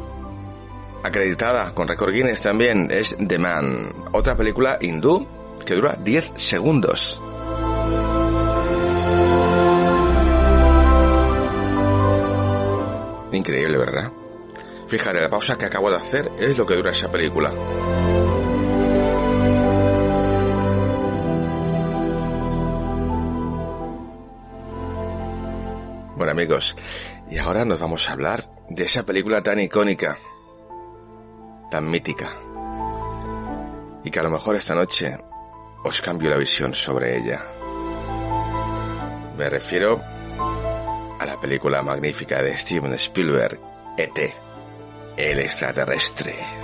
[1.03, 5.27] acreditada con récord Guinness también, es The Man, otra película hindú
[5.65, 7.21] que dura 10 segundos.
[13.33, 14.13] Increíble, ¿verdad?
[14.87, 17.51] Fíjate, la pausa que acabo de hacer es lo que dura esa película.
[26.15, 26.77] Bueno amigos,
[27.31, 30.19] y ahora nos vamos a hablar de esa película tan icónica,
[31.71, 32.29] tan mítica,
[34.03, 35.17] y que a lo mejor esta noche
[35.83, 37.39] os cambio la visión sobre ella.
[39.37, 40.01] Me refiero
[41.19, 43.59] a la película magnífica de Steven Spielberg,
[43.97, 44.33] ET,
[45.15, 46.60] el extraterrestre.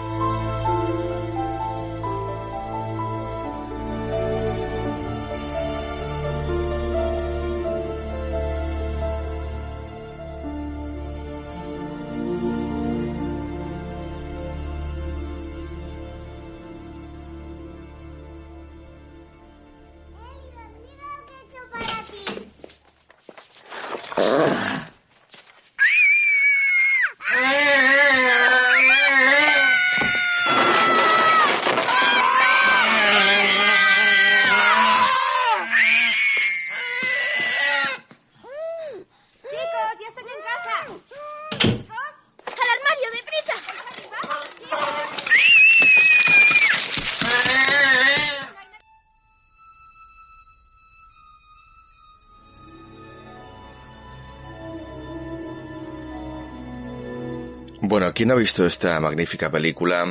[58.17, 60.03] Bueno, ¿quién ha visto esta magnífica película?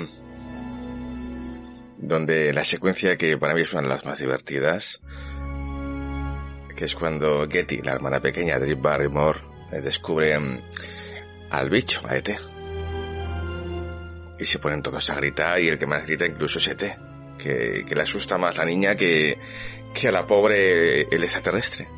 [1.98, 5.00] Donde la secuencia que para mí es una de las más divertidas,
[6.76, 9.40] que es cuando Getty, la hermana pequeña de Drew Barrymore,
[9.82, 10.38] descubre
[11.50, 12.30] al bicho, a ET.
[14.38, 16.96] y se ponen todos a gritar y el que más grita incluso es ET,
[17.36, 19.36] que, que le asusta más a la niña que,
[19.92, 21.88] que a la pobre el extraterrestre.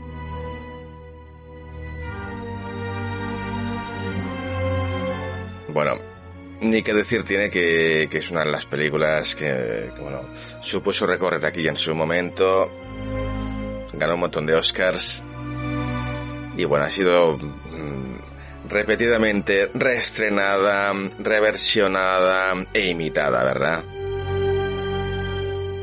[6.78, 10.28] Ni que decir tiene que, es una de las películas que, bueno,
[10.60, 12.70] supuso recorrer aquí en su momento,
[13.94, 15.24] ganó un montón de Oscars
[16.56, 23.82] y bueno, ha sido mm, repetidamente reestrenada, reversionada e imitada, ¿verdad?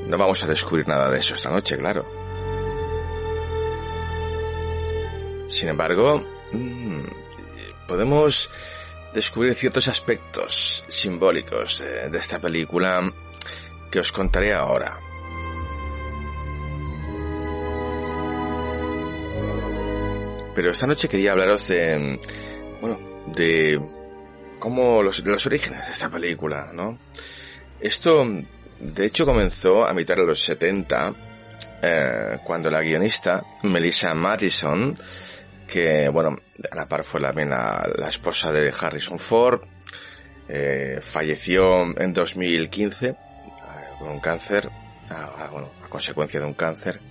[0.08, 2.06] No vamos a descubrir nada de eso esta noche, claro.
[5.50, 7.04] Sin embargo, mmm,
[7.86, 8.50] podemos
[9.16, 13.02] descubrir ciertos aspectos simbólicos de, de esta película
[13.90, 15.00] que os contaré ahora.
[20.54, 22.20] Pero esta noche quería hablaros de,
[22.82, 23.82] bueno, de
[24.60, 26.98] cómo los, de los orígenes de esta película, ¿no?
[27.80, 28.26] Esto,
[28.80, 31.14] de hecho, comenzó a mitad de los 70,
[31.82, 34.96] eh, cuando la guionista Melissa Mattison,
[35.68, 36.38] que, bueno,
[36.72, 39.62] a la par fue también la, la esposa de Harrison Ford,
[40.48, 43.16] eh, falleció en 2015 eh,
[43.98, 44.70] con un cáncer,
[45.10, 47.02] a, bueno, a consecuencia de un cáncer.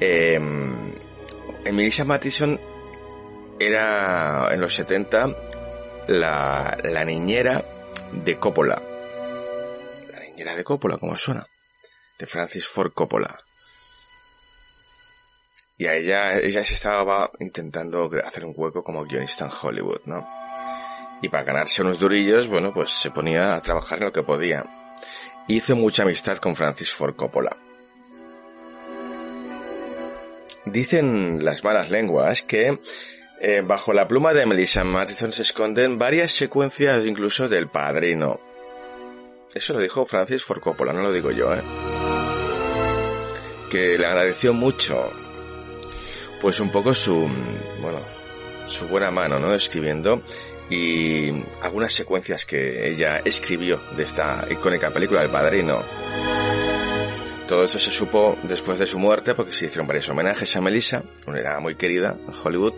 [0.00, 0.38] Eh,
[1.72, 2.60] Melissa Mattison
[3.58, 5.36] era en los 70
[6.08, 7.64] la, la niñera
[8.12, 8.82] de Coppola.
[10.12, 11.46] La niñera de Coppola, como suena.
[12.18, 13.45] De Francis Ford Coppola.
[15.78, 20.26] Y a ella, ella se estaba intentando hacer un hueco como guionista en Hollywood, ¿no?
[21.22, 24.64] Y para ganarse unos durillos, bueno, pues se ponía a trabajar en lo que podía.
[25.48, 27.56] Hizo mucha amistad con Francis Ford Coppola.
[30.64, 32.80] Dicen las malas lenguas que
[33.40, 38.40] eh, bajo la pluma de Melissa Mattison se esconden varias secuencias incluso del padrino.
[39.54, 41.62] Eso lo dijo Francis Ford Coppola, no lo digo yo, ¿eh?
[43.70, 45.12] Que le agradeció mucho,
[46.40, 47.28] pues un poco su,
[47.80, 48.00] bueno,
[48.66, 49.54] su buena mano, ¿no?
[49.54, 50.22] Escribiendo
[50.68, 51.30] y
[51.62, 55.82] algunas secuencias que ella escribió de esta icónica película del padrino.
[57.48, 61.04] Todo eso se supo después de su muerte porque se hicieron varios homenajes a Melissa,
[61.26, 62.74] una era muy querida en Hollywood.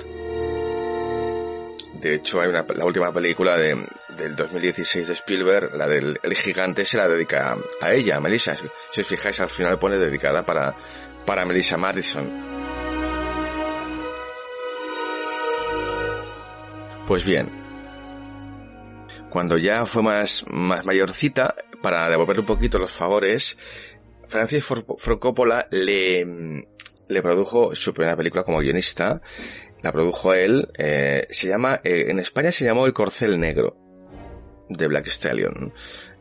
[1.95, 3.77] De hecho, hay una, la última película de,
[4.17, 8.57] del 2016 de Spielberg, la del El Gigante, se la dedica a ella, a Melissa.
[8.93, 10.77] Si os fijáis, al final pone dedicada para,
[11.25, 12.31] para Melissa Madison.
[17.09, 17.49] Pues bien,
[19.31, 23.57] cuando ya fue más, más mayorcita, para devolver un poquito los favores,
[24.27, 26.67] Francis Ford Coppola le,
[27.09, 29.23] le produjo su primera película como guionista,
[29.81, 33.79] la produjo él, eh, se llama, eh, en España se llamó El Corcel Negro,
[34.69, 35.73] de Black Stallion.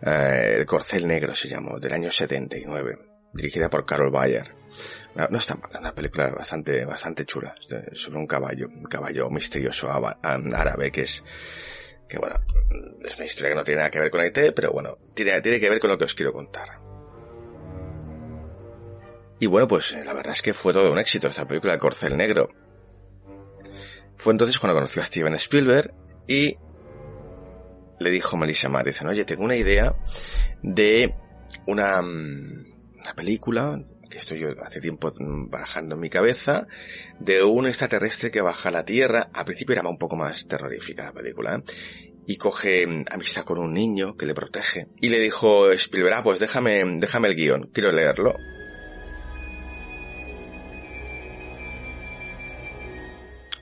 [0.01, 2.97] Eh, el Corcel Negro se llamó, del año 79,
[3.33, 4.55] dirigida por Carol Bayer.
[5.17, 7.55] No, está mal, una película bastante, bastante chula,
[7.93, 9.89] sobre un caballo, un caballo misterioso
[10.21, 11.23] árabe que es,
[12.07, 12.35] que bueno,
[13.03, 15.59] es una historia que no tiene nada que ver con IT, pero bueno, tiene, tiene
[15.59, 16.79] que ver con lo que os quiero contar.
[19.39, 22.15] Y bueno, pues la verdad es que fue todo un éxito esta película de Corcel
[22.15, 22.49] Negro.
[24.17, 25.95] Fue entonces cuando conoció a Steven Spielberg
[26.27, 26.57] y
[27.99, 29.95] le dijo Melissa Madison, oye, tengo una idea
[30.61, 31.15] de
[31.65, 35.13] una, una película que estoy yo hace tiempo
[35.49, 36.67] barajando en mi cabeza,
[37.19, 39.29] de un extraterrestre que baja a la Tierra.
[39.33, 41.63] Al principio era un poco más terrorífica la película, ¿eh?
[42.25, 44.87] y coge amistad con un niño que le protege.
[44.99, 48.35] Y le dijo Spielberg, ah, pues déjame, déjame el guion, quiero leerlo.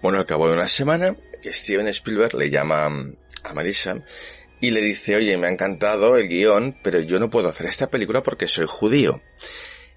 [0.01, 2.87] Bueno, al cabo de una semana, Steven Spielberg le llama
[3.43, 4.03] a Marisa
[4.61, 7.89] y le dice, oye, me ha encantado el guion, pero yo no puedo hacer esta
[7.89, 9.21] película porque soy judío.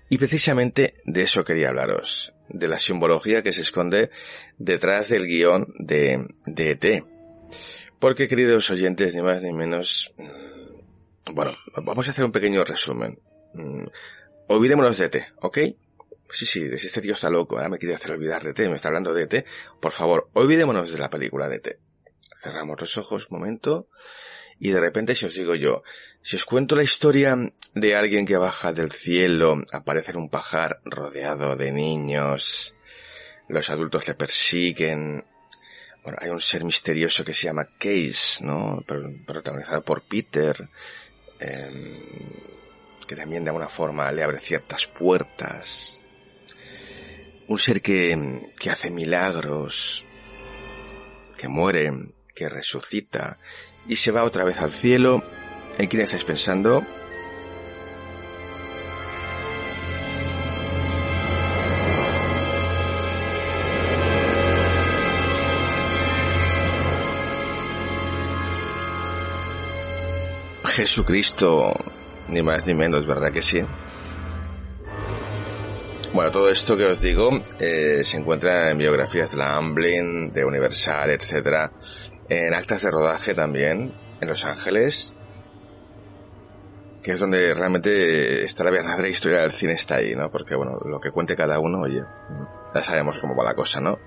[0.09, 4.11] Y precisamente de eso quería hablaros, de la simbología que se esconde
[4.57, 7.05] detrás del guion de, de ET.
[7.99, 10.15] Porque, queridos oyentes, ni más ni menos,
[11.33, 11.53] bueno,
[11.83, 13.21] vamos a hacer un pequeño resumen.
[14.47, 15.59] Olvidémonos de ET, ¿ok?
[16.31, 18.89] Sí, sí, este tío está loco, ahora me quiere hacer olvidar de ET, me está
[18.89, 19.47] hablando de ET.
[19.81, 21.79] Por favor, olvidémonos de la película de ET.
[22.43, 23.89] Cerramos los ojos un momento
[24.61, 25.83] y de repente si os digo yo,
[26.23, 27.37] si os cuento la historia
[27.75, 32.75] de alguien que baja del cielo, aparece en un pajar rodeado de niños,
[33.49, 35.25] los adultos le persiguen,
[36.03, 38.85] bueno, hay un ser misterioso que se llama Case, ¿no?
[39.27, 40.69] Protagonizado por Peter,
[41.41, 42.03] eh,
[43.07, 46.07] que también de alguna forma le abre ciertas puertas.
[47.47, 50.05] Un ser que, que hace milagros,
[51.37, 51.93] que muere,
[52.35, 53.39] que resucita
[53.89, 55.25] y se va otra vez al cielo
[55.79, 56.85] ¿En quién estáis pensando?
[70.65, 71.73] Jesucristo,
[72.29, 73.63] ni más ni menos, ¿verdad que sí?
[76.13, 77.31] Bueno, todo esto que os digo
[77.61, 81.73] eh, se encuentra en biografías de la Amblin, de Universal, etcétera,
[82.29, 85.15] en actas de rodaje también, en Los Ángeles,
[87.03, 90.31] que es donde realmente está la verdadera historia del cine está ahí, ¿no?
[90.31, 92.03] Porque bueno, lo que cuente cada uno, oye,
[92.75, 93.99] ya sabemos cómo va la cosa, ¿no?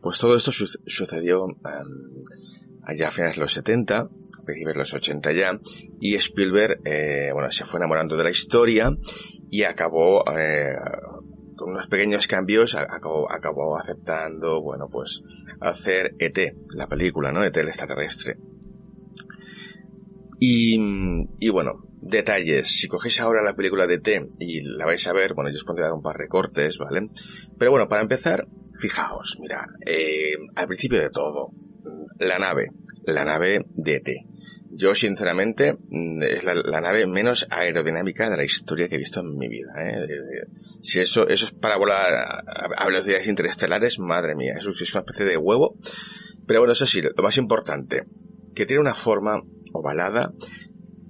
[0.00, 1.54] Pues todo esto su sucedió um,
[2.84, 4.08] allá a finales de los 70, a
[4.44, 5.60] principios de los 80 ya,
[6.00, 8.90] y Spielberg, eh, bueno, se fue enamorando de la historia
[9.50, 10.72] y acabó, eh,
[11.58, 15.22] con unos pequeños cambios, acabó, acabó aceptando, bueno, pues,
[15.60, 17.44] hacer ET, la película, ¿no?
[17.44, 18.38] ET el extraterrestre.
[20.40, 20.78] Y,
[21.40, 22.68] y bueno, detalles.
[22.68, 25.64] Si cogéis ahora la película de ET y la vais a ver, bueno, yo os
[25.64, 27.10] pondré un par de cortes, ¿vale?
[27.58, 28.46] Pero bueno, para empezar,
[28.80, 31.50] fijaos, mirad, eh, al principio de todo,
[32.18, 32.70] la nave,
[33.04, 34.27] la nave de ET.
[34.78, 39.36] Yo, sinceramente, mm, es la, nave menos aerodinámica de la historia que he visto en
[39.36, 39.72] mi vida.
[39.76, 40.46] ¿eh?
[40.82, 45.24] Si eso, eso es para volar a, velocidades interestelares, madre mía, eso es una especie
[45.24, 45.76] de huevo.
[46.46, 48.04] Pero bueno, eso sí, lo más importante,
[48.54, 50.32] que tiene una forma ovalada,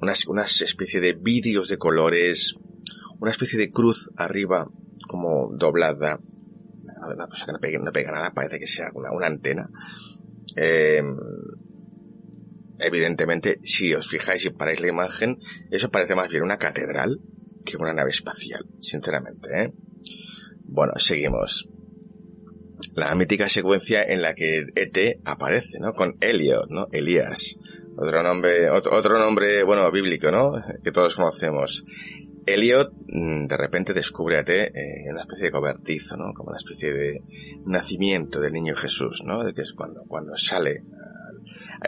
[0.01, 2.55] unas, unas especie de vidrios de colores,
[3.21, 4.67] una especie de cruz arriba,
[5.07, 6.19] como doblada,
[7.07, 9.69] una cosa que no pega, no pega nada, parece que sea una, una antena.
[10.57, 11.03] Eh,
[12.79, 15.39] evidentemente, si os fijáis y paráis la imagen,
[15.71, 17.21] eso parece más bien una catedral
[17.65, 19.49] que una nave espacial, sinceramente.
[19.63, 19.73] ¿eh?
[20.65, 21.69] Bueno, seguimos.
[22.95, 25.93] La mítica secuencia en la que ET aparece, ¿no?
[25.93, 26.89] Con Elliot, ¿no?
[26.93, 27.59] Elías.
[27.97, 30.53] Otro nombre, otro, nombre, bueno, bíblico, ¿no?
[30.83, 31.85] Que todos conocemos.
[32.47, 36.33] Elliot mm, de repente descubre a T eh, una especie de cobertizo, ¿no?
[36.33, 37.23] Como una especie de
[37.67, 39.45] nacimiento del niño Jesús, ¿no?
[39.45, 40.85] De que es cuando, cuando sale,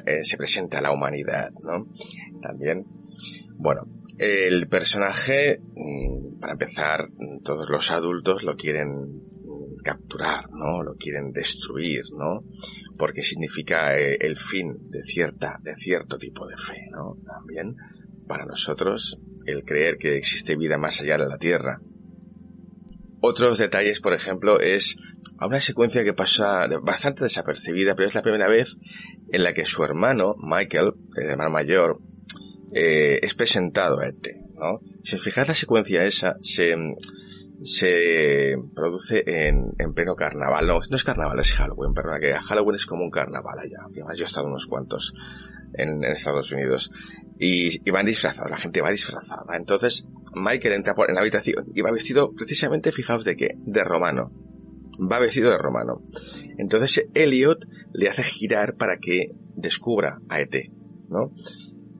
[0.07, 1.89] eh, se presenta a la humanidad, ¿no?
[2.41, 2.87] También,
[3.57, 3.83] bueno,
[4.19, 7.09] el personaje, mm, para empezar,
[7.43, 10.83] todos los adultos lo quieren mm, capturar, ¿no?
[10.83, 12.45] Lo quieren destruir, ¿no?
[12.99, 17.17] Porque significa eh, el fin de cierta, de cierto tipo de fe, ¿no?
[17.27, 17.77] También
[18.31, 21.81] para nosotros el creer que existe vida más allá de la Tierra.
[23.21, 24.97] Otros detalles, por ejemplo, es
[25.39, 28.79] a una secuencia que pasa bastante desapercibida, pero es la primera vez
[29.33, 32.01] en la que su hermano, Michael, el hermano mayor,
[32.73, 34.81] eh, es presentado a este, ¿no?
[35.03, 36.77] Si os fijáis la secuencia esa, se,
[37.63, 40.67] se produce en, en pleno carnaval.
[40.67, 44.17] No, no es carnaval, es Halloween, perdona, que Halloween es como un carnaval allá, además
[44.17, 45.15] yo he estado unos cuantos
[45.75, 46.91] en, Estados Unidos.
[47.39, 49.57] Y, y, van disfrazados, la gente va disfrazada.
[49.57, 53.83] Entonces, Michael entra por, en la habitación y va vestido precisamente, fijaos de qué, de
[53.83, 54.31] romano.
[55.11, 56.03] Va vestido de romano.
[56.59, 60.55] Entonces, Elliot le hace girar para que descubra a ET,
[61.09, 61.33] ¿no?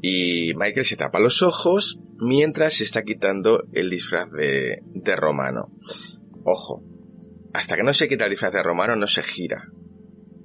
[0.03, 5.71] Y Michael se tapa los ojos mientras se está quitando el disfraz de, de romano.
[6.45, 6.83] Ojo,
[7.53, 9.69] hasta que no se quita el disfraz de romano no se gira.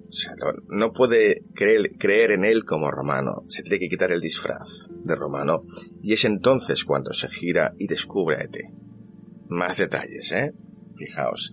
[0.07, 0.33] O sea,
[0.69, 3.43] no, puede creer, creer, en él como romano.
[3.47, 5.59] Se tiene que quitar el disfraz de romano.
[6.01, 8.55] Y es entonces cuando se gira y descubre a ET.
[9.49, 10.53] Más detalles, ¿eh?
[10.95, 11.51] Fijaos.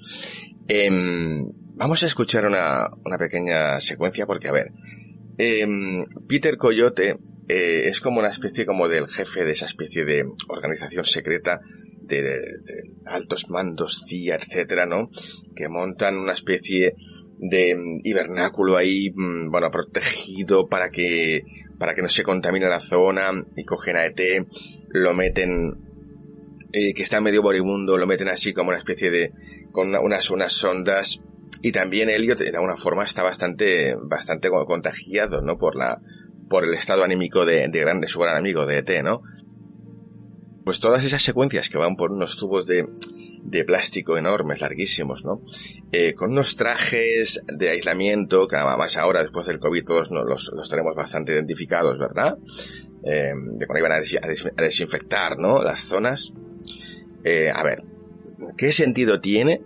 [0.68, 4.72] Em, vamos a escuchar una, una, pequeña secuencia porque, a ver,
[5.38, 5.66] eh,
[6.28, 7.16] Peter Coyote
[7.48, 11.60] eh, es como una especie como del jefe de esa especie de organización secreta
[12.02, 12.40] de,
[13.06, 15.10] altos mandos, CIA, etcétera, ¿no?
[15.54, 16.94] Que montan una especie
[17.38, 21.42] de mm, hibernáculo ahí, mm, bueno, protegido para que,
[21.78, 24.20] para que no se contamine la zona y cogen a ET,
[24.88, 25.74] lo meten,
[26.72, 29.32] eh, que está medio moribundo, lo meten así como una especie de,
[29.72, 31.22] con unas, unas sondas
[31.62, 35.58] y también Elliot de alguna forma está bastante, bastante contagiado, ¿no?
[35.58, 36.00] Por la,
[36.50, 39.22] por el estado anímico de, de, gran, de su gran amigo de ET, ¿no?
[40.64, 42.84] Pues todas esas secuencias que van por unos tubos de,
[43.44, 45.40] de plástico enormes, larguísimos, ¿no?
[45.92, 50.68] Eh, con unos trajes de aislamiento, que además ahora, después del COVID, todos los, los
[50.68, 52.38] tenemos bastante identificados, ¿verdad?
[53.04, 55.62] Eh, de cuando iban a, desinfectar, ¿no?
[55.62, 56.32] Las zonas.
[57.24, 57.84] Eh, a ver,
[58.56, 59.62] ¿qué sentido tiene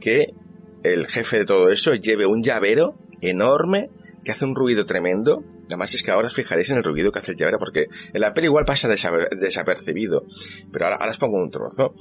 [0.00, 0.34] que
[0.82, 3.90] el jefe de todo eso lleve un llavero enorme
[4.24, 7.20] que hace un ruido tremendo Además es que ahora os fijaréis en el ruido que
[7.20, 10.26] hace el llavero, porque en la igual pasa desapercibido.
[10.70, 11.94] Pero ahora, os pongo un trozo.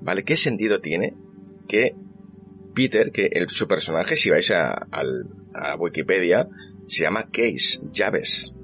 [0.00, 0.24] ¿Vale?
[0.24, 1.14] ¿Qué sentido tiene
[1.68, 1.94] que
[2.74, 6.48] Peter, que el, su personaje, si vais a, a Wikipedia,
[6.86, 8.54] se llama Case, llaves.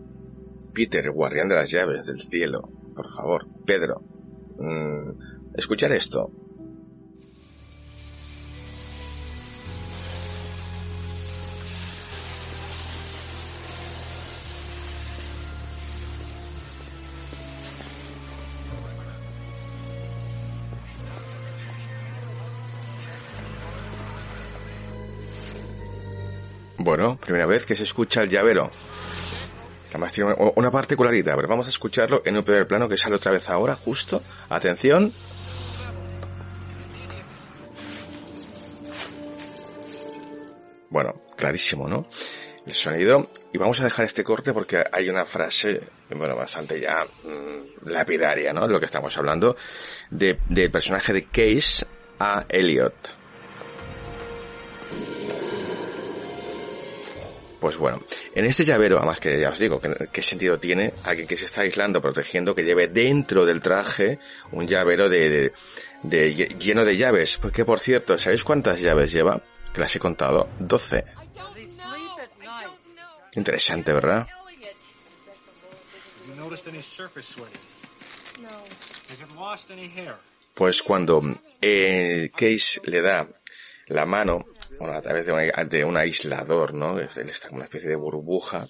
[0.73, 2.63] Peter, guardián de las llaves del cielo,
[2.97, 4.03] por favor, Pedro,
[4.57, 6.31] mm, escuchar esto.
[26.85, 28.71] Bueno, primera vez que se escucha el llavero.
[29.89, 31.33] Además tiene una particularidad.
[31.33, 34.23] A ver, vamos a escucharlo en un primer plano que sale otra vez ahora, justo.
[34.51, 35.11] Atención.
[40.91, 42.07] Bueno, clarísimo, ¿no?
[42.67, 43.31] El sonido.
[43.55, 45.81] Y vamos a dejar este corte porque hay una frase,
[46.11, 48.69] bueno, bastante ya mmm, lapidaria, ¿no?
[48.69, 49.57] Lo que estamos hablando.
[50.11, 51.87] De, del personaje de Case
[52.19, 53.24] a Elliot.
[57.65, 58.03] Pues bueno,
[58.35, 59.81] en este llavero, además que ya os digo,
[60.13, 64.19] ¿qué, sentido tiene alguien que se está aislando, protegiendo, que lleve dentro del traje
[64.53, 65.53] un llavero de, de,
[66.03, 67.39] de lleno de llaves?
[67.39, 69.41] Porque por cierto, ¿sabéis cuántas llaves lleva?
[69.73, 71.05] Que las he contado, 12.
[73.35, 74.27] Interesante, ¿verdad?
[80.53, 83.27] Pues cuando eh, Case le da
[83.89, 84.47] la mano,
[84.79, 86.99] bueno, a través de, una, de un aislador, ¿no?
[86.99, 88.67] Él está como una especie de burbuja,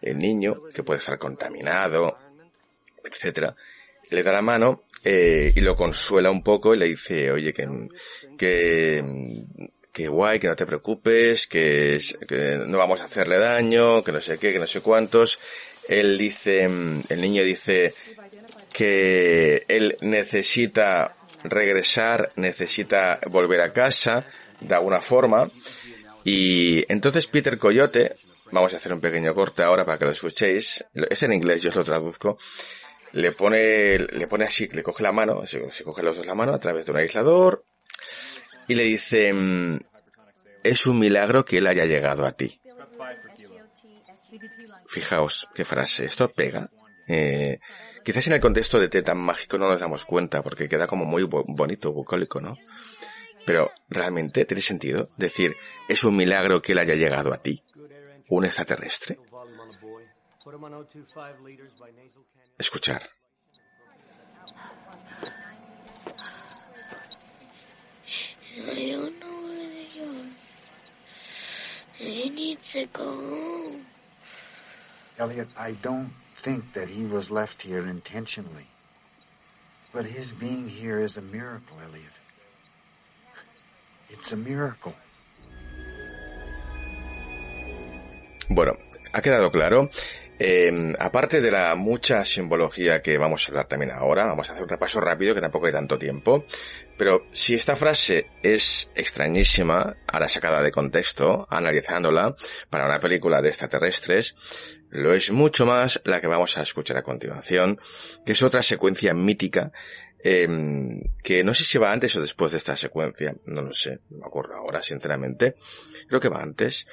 [0.00, 2.18] el niño, que puede estar contaminado,
[3.04, 3.56] etcétera,
[4.10, 7.68] le da la mano eh, y lo consuela un poco y le dice, oye, que,
[9.92, 14.20] que, guay, que no te preocupes, que, que no vamos a hacerle daño, que no
[14.20, 15.40] sé qué, que no sé cuántos.
[15.88, 17.94] Él dice, el niño dice
[18.72, 24.26] que él necesita regresar, necesita volver a casa,
[24.62, 25.50] de alguna forma.
[26.24, 28.16] Y entonces Peter Coyote,
[28.50, 31.70] vamos a hacer un pequeño corte ahora para que lo escuchéis, es en inglés, yo
[31.70, 32.38] os lo traduzco,
[33.12, 36.54] le pone, le pone así, le coge la mano, se, coge los dos la mano
[36.54, 37.64] a través de un aislador
[38.68, 39.34] y le dice,
[40.62, 42.60] es un milagro que él haya llegado a ti.
[44.86, 46.70] Fijaos qué frase, esto pega.
[47.08, 47.58] Eh,
[48.04, 51.04] quizás en el contexto de té tan mágico no nos damos cuenta porque queda como
[51.04, 52.56] muy bonito, bucólico, ¿no?
[53.44, 55.56] Pero realmente tiene sentido decir,
[55.88, 57.62] es un milagro que él haya llegado a ti,
[58.28, 59.18] un extraterrestre.
[62.58, 63.10] Escuchar.
[68.54, 70.28] I don't know where they are.
[72.00, 73.80] I need to go.
[75.18, 76.12] Elliot, I don't
[76.42, 78.66] think that he was left here intentionally.
[79.92, 82.12] But his being here is a miracle, Elliot.
[84.36, 84.94] Miracle.
[88.48, 88.76] Bueno,
[89.12, 89.90] ha quedado claro.
[90.38, 94.64] Eh, aparte de la mucha simbología que vamos a hablar también ahora, vamos a hacer
[94.64, 96.44] un repaso rápido que tampoco hay tanto tiempo.
[96.98, 102.34] Pero si esta frase es extrañísima, ahora sacada de contexto, analizándola
[102.70, 104.36] para una película de extraterrestres,
[104.90, 107.80] lo es mucho más la que vamos a escuchar a continuación,
[108.26, 109.72] que es otra secuencia mítica
[110.24, 110.48] eh,
[111.22, 114.18] que no sé si va antes o después de esta secuencia, no lo sé, no
[114.18, 115.56] me acuerdo ahora, sinceramente.
[116.08, 116.86] Creo que va antes,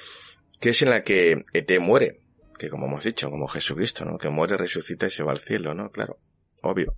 [0.60, 2.20] que es en la que ET muere,
[2.58, 4.18] que como hemos dicho, como Jesucristo, ¿no?
[4.18, 5.90] Que muere, resucita y se va al cielo, ¿no?
[5.90, 6.18] Claro,
[6.62, 6.96] obvio.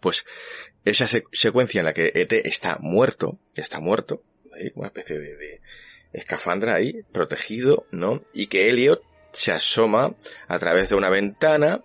[0.00, 0.24] Pues
[0.84, 4.72] esa secuencia en la que ET está muerto, está muerto, ¿sí?
[4.74, 5.60] una especie de, de
[6.12, 8.22] escafandra ahí, protegido, ¿no?
[8.32, 9.02] Y que Elliot
[9.32, 10.14] se asoma
[10.48, 11.82] a través de una ventana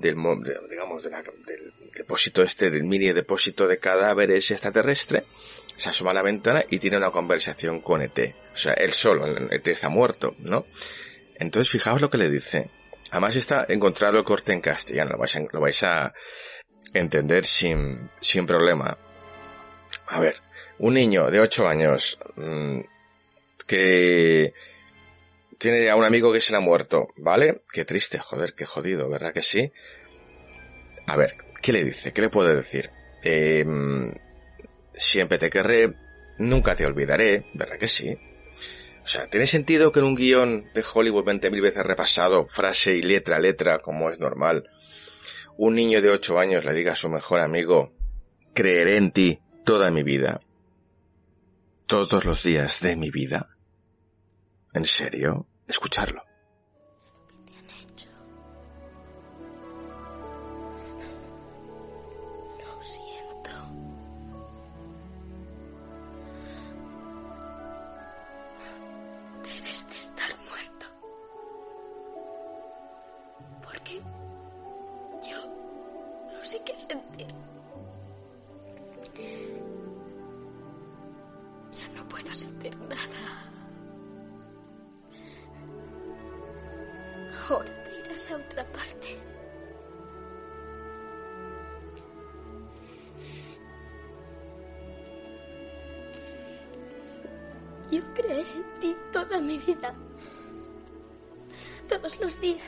[0.00, 0.16] del,
[0.68, 5.24] digamos, de la, del depósito este, del mini depósito de cadáveres extraterrestre,
[5.76, 8.34] se asoma a la ventana y tiene una conversación con ET.
[8.52, 10.66] O sea, él solo, ET está muerto, ¿no?
[11.36, 12.70] Entonces, fijaos lo que le dice.
[13.10, 15.16] Además está encontrado el corte en castellano,
[15.52, 16.12] lo vais a,
[16.94, 18.96] entender sin, sin problema.
[20.06, 20.36] A ver,
[20.78, 22.80] un niño de 8 años mmm,
[23.66, 24.52] que
[25.60, 27.62] tiene a un amigo que se le ha muerto, ¿vale?
[27.70, 29.70] Qué triste, joder, qué jodido, ¿verdad que sí?
[31.06, 32.12] A ver, ¿qué le dice?
[32.12, 32.90] ¿Qué le puede decir?
[33.22, 33.66] Eh,
[34.94, 35.92] siempre te querré,
[36.38, 38.16] nunca te olvidaré, ¿verdad que sí?
[39.04, 43.02] O sea, ¿tiene sentido que en un guion de Hollywood 20.000 veces repasado, frase y
[43.02, 44.70] letra a letra, como es normal,
[45.58, 47.92] un niño de 8 años le diga a su mejor amigo,
[48.54, 50.40] creeré en ti toda mi vida?
[51.84, 53.50] Todos los días de mi vida.
[54.72, 55.49] ¿En serio?
[55.70, 56.20] Escucharlo.
[62.58, 63.50] Lo siento.
[69.44, 70.86] Debes de estar muerto.
[73.62, 74.02] Porque
[75.20, 75.46] que yo
[76.32, 77.28] no sé qué sentir.
[81.72, 83.49] Ya no puedo sentir nada.
[87.50, 89.18] Ahora te irás a otra parte.
[97.90, 99.92] Yo creeré en ti toda mi vida.
[101.88, 102.62] Todos los días.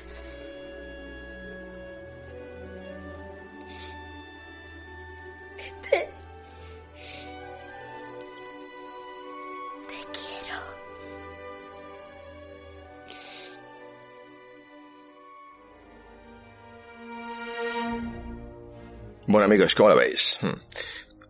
[19.53, 20.39] Amigos, ¿cómo lo veis?
[20.41, 20.55] Hmm.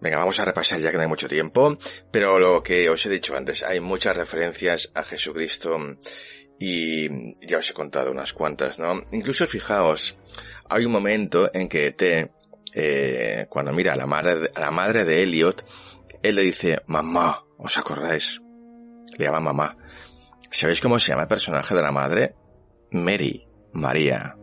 [0.00, 1.76] Venga, vamos a repasar ya que no hay mucho tiempo,
[2.12, 5.76] pero lo que os he dicho antes, hay muchas referencias a Jesucristo
[6.58, 7.08] y
[7.44, 9.02] ya os he contado unas cuantas, ¿no?
[9.10, 10.18] Incluso fijaos,
[10.68, 12.30] hay un momento en que T,
[12.74, 15.66] eh, cuando mira a la madre, a la madre de Elliot,
[16.22, 18.40] él le dice, mamá, ¿os acordáis?
[19.18, 19.76] Le llama mamá.
[20.48, 22.36] ¿Sabéis cómo se llama el personaje de la madre?
[22.92, 24.36] Mary, María.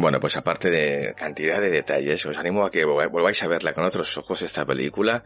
[0.00, 3.84] Bueno, pues aparte de cantidad de detalles, os animo a que volváis a verla con
[3.84, 5.24] otros ojos esta película.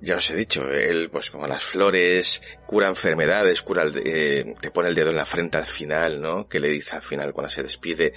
[0.00, 4.70] Ya os he dicho, él, pues como las flores, cura enfermedades, cura el, eh, te
[4.70, 6.48] pone el dedo en la frente al final, ¿no?
[6.48, 8.14] Que le dice al final cuando se despide,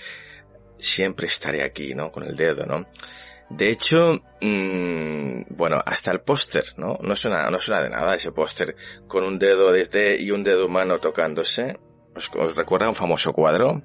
[0.79, 2.09] siempre estaré aquí, ¿no?
[2.09, 2.87] Con el dedo, ¿no?
[3.49, 6.97] De hecho, mmm, bueno, hasta el póster, ¿no?
[7.01, 8.77] No suena, no suena de nada ese póster
[9.09, 11.77] con un dedo desde y un dedo humano tocándose.
[12.15, 13.83] ¿Os, os recuerda un famoso cuadro?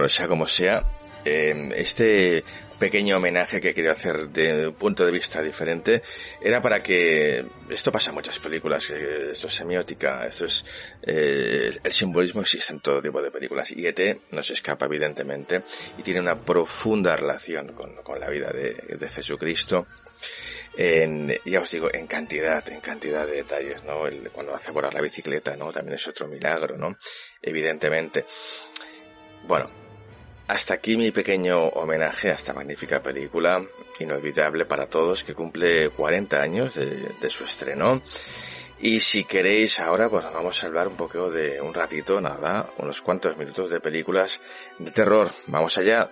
[0.00, 0.82] Bueno, sea como sea,
[1.26, 2.42] eh, este
[2.78, 6.02] pequeño homenaje que quería hacer de un punto de vista diferente
[6.40, 10.64] era para que esto pasa en muchas películas, esto es semiótica, esto es
[11.02, 15.64] eh, el simbolismo existe en todo tipo de películas y ET no se escapa evidentemente
[15.98, 19.86] y tiene una profunda relación con, con la vida de, de Jesucristo.
[20.78, 24.06] En, ya os digo, en cantidad, en cantidad de detalles, ¿no?
[24.06, 25.72] El, cuando hace volar la bicicleta, ¿no?
[25.72, 26.96] También es otro milagro, ¿no?
[27.42, 28.24] Evidentemente.
[29.46, 29.68] Bueno,
[30.50, 33.62] hasta aquí mi pequeño homenaje a esta magnífica película,
[34.00, 38.02] inolvidable para todos, que cumple 40 años de, su estreno.
[38.80, 43.00] Y si queréis ahora, pues vamos a hablar un poco de un ratito, nada, unos
[43.00, 44.40] cuantos minutos de películas
[44.78, 45.30] de terror.
[45.46, 46.10] Vamos allá.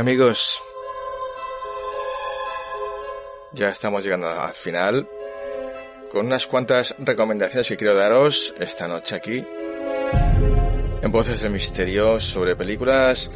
[0.00, 0.62] Amigos,
[3.52, 5.06] ya estamos llegando al final
[6.10, 9.44] con unas cuantas recomendaciones que quiero daros esta noche aquí
[11.02, 13.30] en Voces del Misterio sobre películas.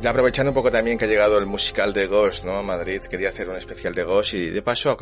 [0.00, 2.62] Ya aprovechando un poco también que ha llegado el musical de Ghost, ¿no?
[2.62, 4.96] Madrid quería hacer un especial de Ghost y de paso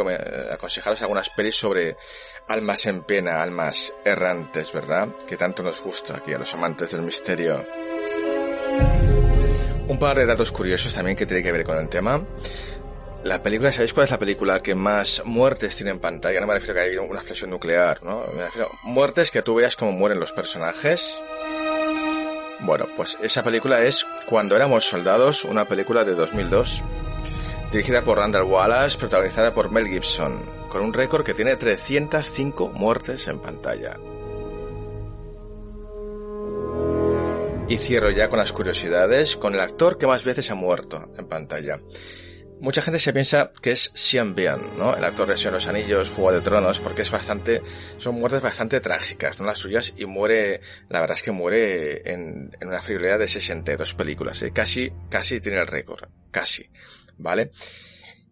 [0.50, 1.98] aconsejaros algunas pelis sobre
[2.48, 5.08] almas en pena, almas errantes, ¿verdad?
[5.28, 7.91] Que tanto nos gusta aquí a los amantes del misterio.
[9.92, 12.24] Un par de datos curiosos también que tiene que ver con el tema.
[13.24, 16.40] La película, ¿sabéis cuál es la película que más muertes tiene en pantalla?
[16.40, 18.24] No me refiero a que haya una explosión nuclear, ¿no?
[18.34, 21.20] Me refiero a muertes que tú veas cómo mueren los personajes.
[22.60, 26.80] Bueno, pues esa película es Cuando éramos soldados, una película de 2002,
[27.70, 33.28] dirigida por Randall Wallace, protagonizada por Mel Gibson, con un récord que tiene 305 muertes
[33.28, 33.98] en pantalla.
[37.72, 41.26] Y cierro ya con las curiosidades, con el actor que más veces ha muerto en
[41.26, 41.80] pantalla.
[42.60, 44.94] Mucha gente se piensa que es Sean Bean, ¿no?
[44.94, 47.62] El actor de Señor los Anillos, Juego de Tronos, porque es bastante,
[47.96, 49.46] son muertes bastante trágicas, ¿no?
[49.46, 50.60] Las suyas, y muere,
[50.90, 54.50] la verdad es que muere en, en una friolera de 62 películas, ¿eh?
[54.52, 56.10] Casi, casi tiene el récord.
[56.30, 56.68] Casi.
[57.16, 57.52] ¿Vale?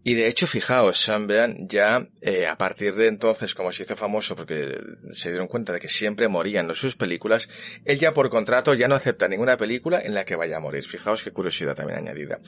[0.03, 3.97] Y de hecho, fijaos, Sean Bean ya eh, a partir de entonces, como se hizo
[3.97, 4.79] famoso porque
[5.13, 7.51] se dieron cuenta de que siempre moría en sus películas,
[7.85, 10.83] él ya por contrato ya no acepta ninguna película en la que vaya a morir.
[10.85, 12.41] Fijaos qué curiosidad también añadida.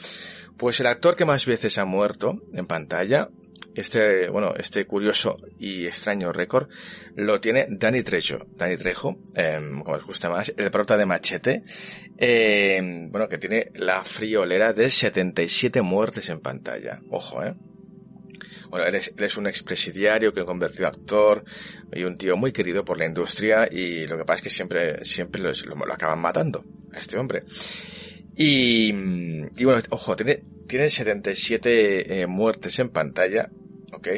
[0.57, 3.29] Pues el actor que más veces ha muerto en pantalla,
[3.75, 6.69] este, bueno, este curioso y extraño récord,
[7.17, 8.47] lo tiene Danny Trejo.
[8.57, 11.65] Danny Trejo, eh, como os gusta más, el prota de Machete,
[12.19, 17.01] eh, bueno, que tiene la friolera de 77 muertes en pantalla.
[17.11, 17.55] Ojo, eh.
[18.69, 21.45] bueno, él es, es un expresidiario que convertido a actor
[21.93, 25.05] y un tío muy querido por la industria y lo que pasa es que siempre,
[25.05, 27.45] siempre lo acaban matando a este hombre.
[28.37, 28.93] Y,
[29.57, 33.51] y bueno, ojo, tiene, tiene 77 eh, muertes en pantalla,
[33.93, 34.09] ¿ok?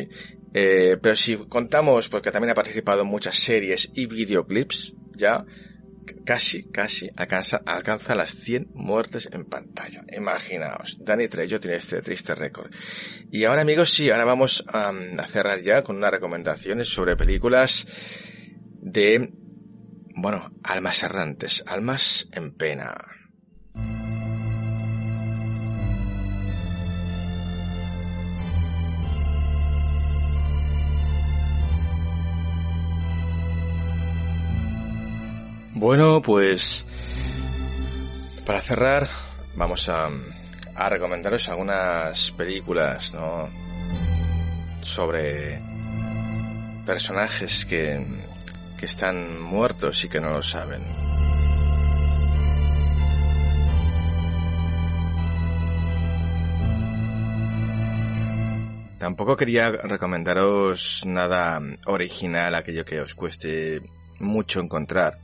[0.55, 5.45] Eh, pero si contamos, porque también ha participado en muchas series y videoclips, ya
[6.25, 10.05] casi, casi alcanza, alcanza las 100 muertes en pantalla.
[10.17, 12.73] Imaginaos, Danny Trejo tiene este triste récord.
[13.31, 17.87] Y ahora amigos, sí, ahora vamos a, a cerrar ya con unas recomendaciones sobre películas
[18.81, 19.33] de,
[20.15, 23.14] bueno, almas errantes, almas en pena.
[35.85, 36.87] Bueno, pues
[38.47, 39.07] para cerrar
[39.55, 40.09] vamos a,
[40.77, 43.51] a recomendaros algunas películas, ¿no?
[44.81, 45.61] Sobre
[46.87, 48.03] personajes que,
[48.79, 50.83] que están muertos y que no lo saben.
[58.99, 63.83] Tampoco quería recomendaros nada original, aquello que os cueste
[64.19, 65.19] mucho encontrar.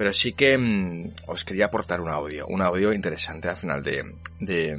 [0.00, 4.02] Pero sí que mmm, os quería aportar un audio, un audio interesante al final de,
[4.40, 4.74] de,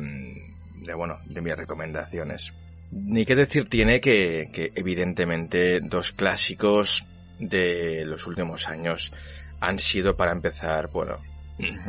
[0.84, 2.54] de bueno, de mis recomendaciones.
[2.90, 7.06] Ni qué decir tiene que, evidentemente dos clásicos
[7.38, 9.14] de los últimos años
[9.60, 11.20] han sido para empezar, bueno,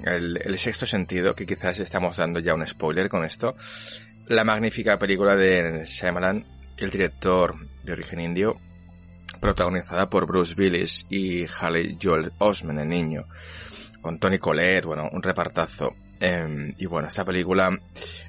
[0.04, 3.56] el, el sexto sentido, que quizás estamos dando ya un spoiler con esto,
[4.26, 6.44] la magnífica película de Shyamalan,
[6.76, 8.60] el director de origen indio,
[9.42, 13.24] protagonizada por Bruce Willis y Haley Joel Osment, el niño,
[14.00, 15.94] con Tony Collette, bueno, un repartazo.
[16.20, 17.76] Eh, y bueno, esta película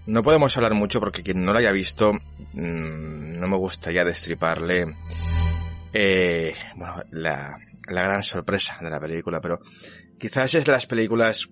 [0.07, 4.87] no podemos hablar mucho porque quien no la haya visto, mmm, no me gustaría destriparle
[5.93, 7.59] eh, bueno, la,
[7.89, 9.59] la gran sorpresa de la película, pero
[10.17, 11.47] quizás es de las películas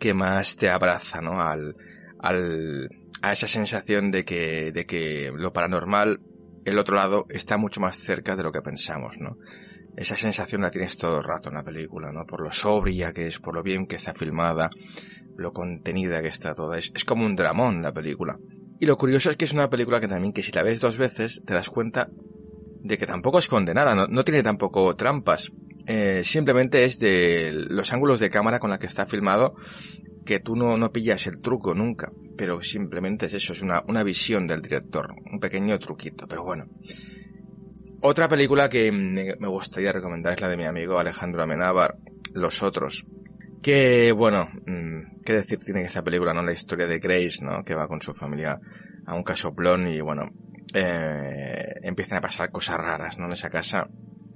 [0.00, 1.42] que más te abraza, ¿no?
[1.42, 1.74] Al,
[2.18, 2.88] al,
[3.20, 6.18] a esa sensación de que, de que lo paranormal
[6.64, 9.36] el otro lado está mucho más cerca de lo que pensamos, ¿no?
[9.96, 12.24] Esa sensación la tienes todo el rato en la película, ¿no?
[12.24, 14.70] Por lo sobria que es, por lo bien que está filmada,
[15.36, 16.78] lo contenida que está toda.
[16.78, 18.38] Es, como un dramón la película.
[18.80, 20.96] Y lo curioso es que es una película que también, que si la ves dos
[20.96, 22.08] veces, te das cuenta
[22.80, 25.52] de que tampoco es condenada, no, no tiene tampoco trampas.
[25.86, 29.56] Eh, simplemente es de los ángulos de cámara con la que está filmado
[30.24, 34.02] que tú no, no pillas el truco nunca, pero simplemente es eso, es una, una
[34.02, 36.66] visión del director, un pequeño truquito, pero bueno.
[38.04, 41.96] Otra película que me, gustaría recomendar es la de mi amigo Alejandro Amenábar,
[42.32, 43.06] Los Otros.
[43.62, 46.42] Que, bueno, mmm, qué decir tiene esta película, ¿no?
[46.42, 47.62] La historia de Grace, ¿no?
[47.62, 48.58] Que va con su familia
[49.06, 50.32] a un casoplón y, bueno,
[50.74, 53.26] eh, empiezan a pasar cosas raras, ¿no?
[53.26, 53.88] En esa casa.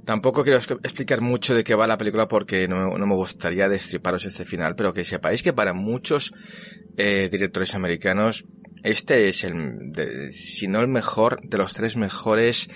[0.07, 4.45] Tampoco quiero explicar mucho de qué va la película porque no, me gustaría destriparos este
[4.45, 6.33] final, pero que sepáis que para muchos
[6.97, 8.47] eh, directores americanos
[8.85, 12.71] este es el, de, si no el mejor, de los tres mejores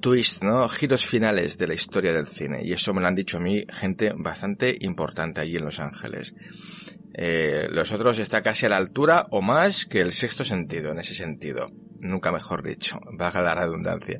[0.00, 0.66] twists, ¿no?
[0.70, 2.64] Giros finales de la historia del cine.
[2.64, 6.34] Y eso me lo han dicho a mí gente bastante importante allí en Los Ángeles.
[7.12, 11.00] Eh, los otros está casi a la altura o más que el sexto sentido, en
[11.00, 11.70] ese sentido.
[11.98, 14.18] Nunca mejor dicho, baja la redundancia.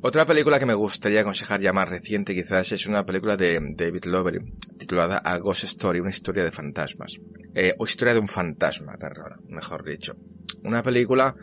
[0.00, 4.04] Otra película que me gustaría aconsejar ya más reciente quizás es una película de David
[4.04, 4.38] Lowery
[4.78, 7.20] titulada A Ghost Story, una historia de fantasmas.
[7.52, 10.14] Eh, o historia de un fantasma, perdón, mejor dicho.
[10.62, 11.34] Una película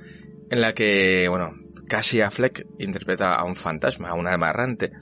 [0.49, 1.53] en la que, bueno,
[1.89, 4.93] Cassie Affleck interpreta a un fantasma, a un alma errante.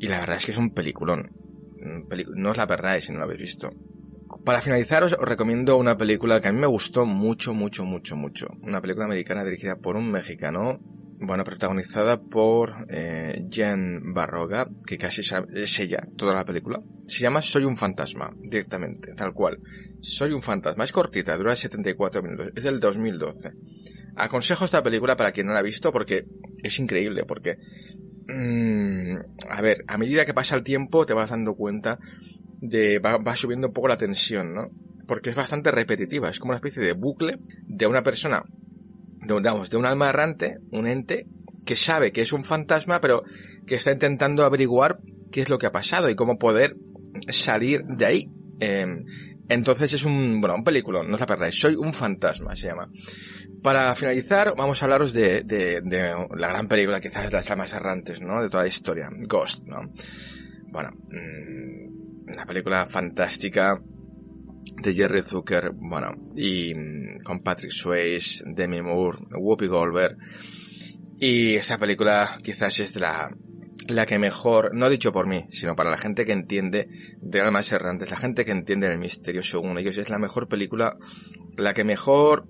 [0.00, 1.30] Y la verdad es que es un peliculón.
[2.34, 3.70] No os la perdáis si no lo habéis visto.
[4.44, 8.16] Para finalizar os, os recomiendo una película que a mí me gustó mucho, mucho, mucho,
[8.16, 8.48] mucho.
[8.62, 10.80] Una película americana dirigida por un mexicano
[11.20, 16.80] bueno, protagonizada por eh, Jen Barroga, que casi es ella toda la película.
[17.06, 19.58] Se llama Soy un fantasma, directamente, tal cual.
[20.00, 20.84] Soy un fantasma.
[20.84, 22.52] Es cortita, dura 74 minutos.
[22.54, 23.50] Es del 2012.
[24.16, 26.26] Aconsejo esta película para quien no la ha visto porque
[26.62, 27.58] es increíble, porque...
[28.28, 29.16] Mmm,
[29.48, 31.98] a ver, a medida que pasa el tiempo te vas dando cuenta
[32.60, 33.00] de...
[33.00, 34.70] Va, va subiendo un poco la tensión, ¿no?
[35.06, 36.28] Porque es bastante repetitiva.
[36.28, 38.44] Es como una especie de bucle de una persona
[39.20, 41.26] de, de un alma errante, un ente
[41.64, 43.24] que sabe que es un fantasma, pero
[43.66, 45.00] que está intentando averiguar
[45.30, 46.76] qué es lo que ha pasado y cómo poder
[47.28, 48.30] salir de ahí.
[48.60, 48.86] Eh,
[49.48, 51.58] entonces es un, bueno, un película, no os la perdáis.
[51.58, 52.90] Soy un fantasma, se llama.
[53.62, 58.20] Para finalizar, vamos a hablaros de, de, la gran película, quizás de las almas errantes,
[58.20, 58.42] ¿no?
[58.42, 59.92] De toda la historia, Ghost, ¿no?
[60.70, 63.80] Bueno, mmm, una película fantástica,
[64.82, 66.72] de Jerry Zucker, bueno, y
[67.24, 70.16] con Patrick Swayze, Demi Moore, Whoopi Goldberg.
[71.20, 73.30] Y esta película quizás es la,
[73.88, 76.88] la que mejor, no dicho por mí, sino para la gente que entiende
[77.20, 80.96] de almas errantes, la gente que entiende el misterio según ellos, es la mejor película,
[81.56, 82.46] la que mejor,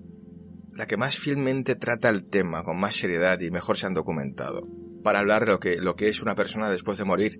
[0.75, 4.67] la que más fielmente trata el tema, con más seriedad y mejor se han documentado.
[5.03, 7.39] Para hablar de lo que, lo que es una persona después de morir,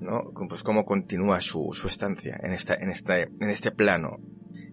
[0.00, 0.32] ¿no?
[0.48, 4.18] Pues cómo continúa su, su estancia en esta, en este, en este plano.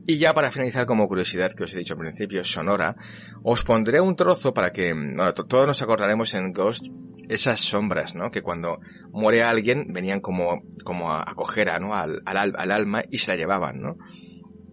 [0.08, 2.96] Y ya para finalizar como curiosidad que os he dicho al principio, sonora,
[3.44, 6.88] os pondré un trozo para que, bueno, todos nos acordaremos en Ghost
[7.30, 8.32] esas sombras, ¿no?
[8.32, 8.80] Que cuando
[9.12, 11.94] muere alguien venían como, como a, coger a, ¿no?
[11.94, 13.98] Al, al, al, alma y se la llevaban, ¿no?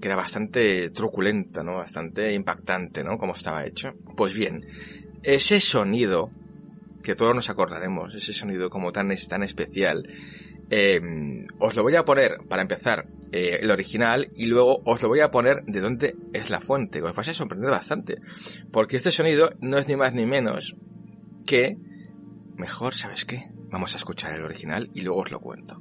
[0.00, 1.76] Que era bastante truculenta, ¿no?
[1.76, 3.18] Bastante impactante, ¿no?
[3.18, 3.94] Como estaba hecho.
[4.16, 4.66] Pues bien,
[5.22, 6.30] ese sonido,
[7.02, 10.08] que todos nos acordaremos, ese sonido como tan, tan especial,
[10.70, 11.00] eh,
[11.58, 15.20] os lo voy a poner, para empezar, eh, el original y luego os lo voy
[15.20, 17.02] a poner de dónde es la fuente.
[17.02, 18.16] Os vais a sorprender bastante.
[18.72, 20.76] Porque este sonido no es ni más ni menos
[21.46, 21.76] que...
[22.56, 23.50] Mejor, ¿sabes qué?
[23.70, 25.80] Vamos a escuchar el original y luego os lo cuento.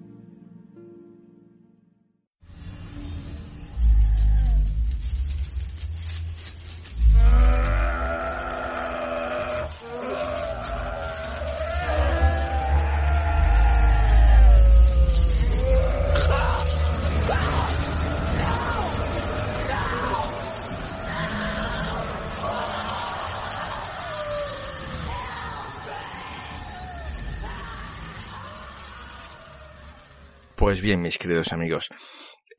[30.68, 31.88] Pues bien, mis queridos amigos,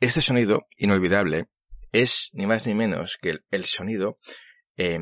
[0.00, 1.50] este sonido inolvidable
[1.92, 4.18] es ni más ni menos que el, sonido
[4.78, 4.98] eh,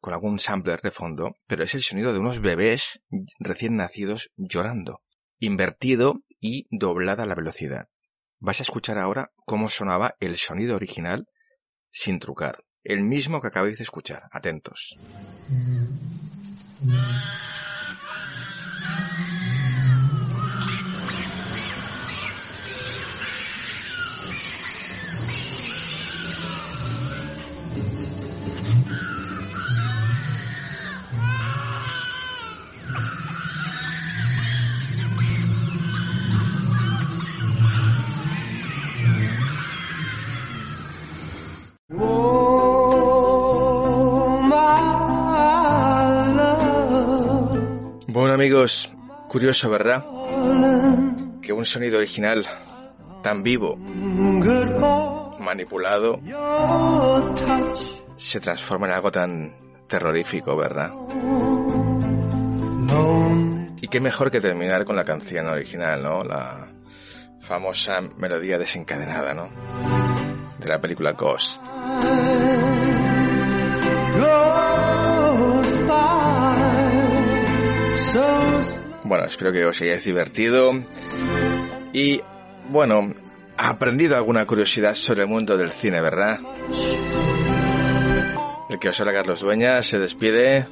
[0.00, 3.02] con algún sampler de fondo, pero es el sonido de unos bebés
[3.38, 5.02] recién nacidos llorando,
[5.40, 7.90] invertido y doblada la velocidad.
[8.38, 11.26] Vais a escuchar ahora cómo sonaba el sonido original
[11.90, 14.22] sin trucar, el mismo que acabáis de escuchar.
[14.32, 14.96] Atentos.
[16.80, 17.31] Bueno
[48.62, 48.92] amigos,
[49.28, 50.04] curioso, ¿verdad?
[51.42, 52.46] Que un sonido original
[53.20, 53.76] tan vivo,
[55.40, 56.20] manipulado,
[58.14, 59.52] se transforma en algo tan
[59.88, 60.92] terrorífico, ¿verdad?
[63.80, 66.20] Y qué mejor que terminar con la canción original, ¿no?
[66.20, 66.68] La
[67.40, 69.50] famosa melodía desencadenada, ¿no?
[70.60, 71.64] De la película Ghost.
[79.12, 80.72] Bueno, espero que os hayáis divertido
[81.92, 82.22] y,
[82.70, 83.12] bueno,
[83.58, 86.40] aprendido alguna curiosidad sobre el mundo del cine, ¿verdad?
[88.70, 90.66] El que os habla Carlos Dueñas se despide,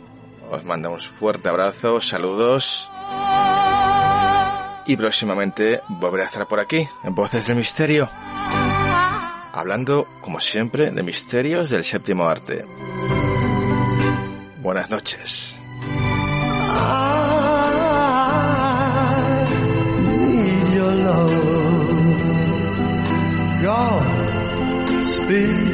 [0.50, 2.90] os manda un fuerte abrazo, saludos
[4.86, 8.08] y próximamente volveré a estar por aquí, en Voces del Misterio,
[9.52, 12.64] hablando, como siempre, de misterios del séptimo arte.
[14.62, 15.60] Buenas noches.
[25.30, 25.69] been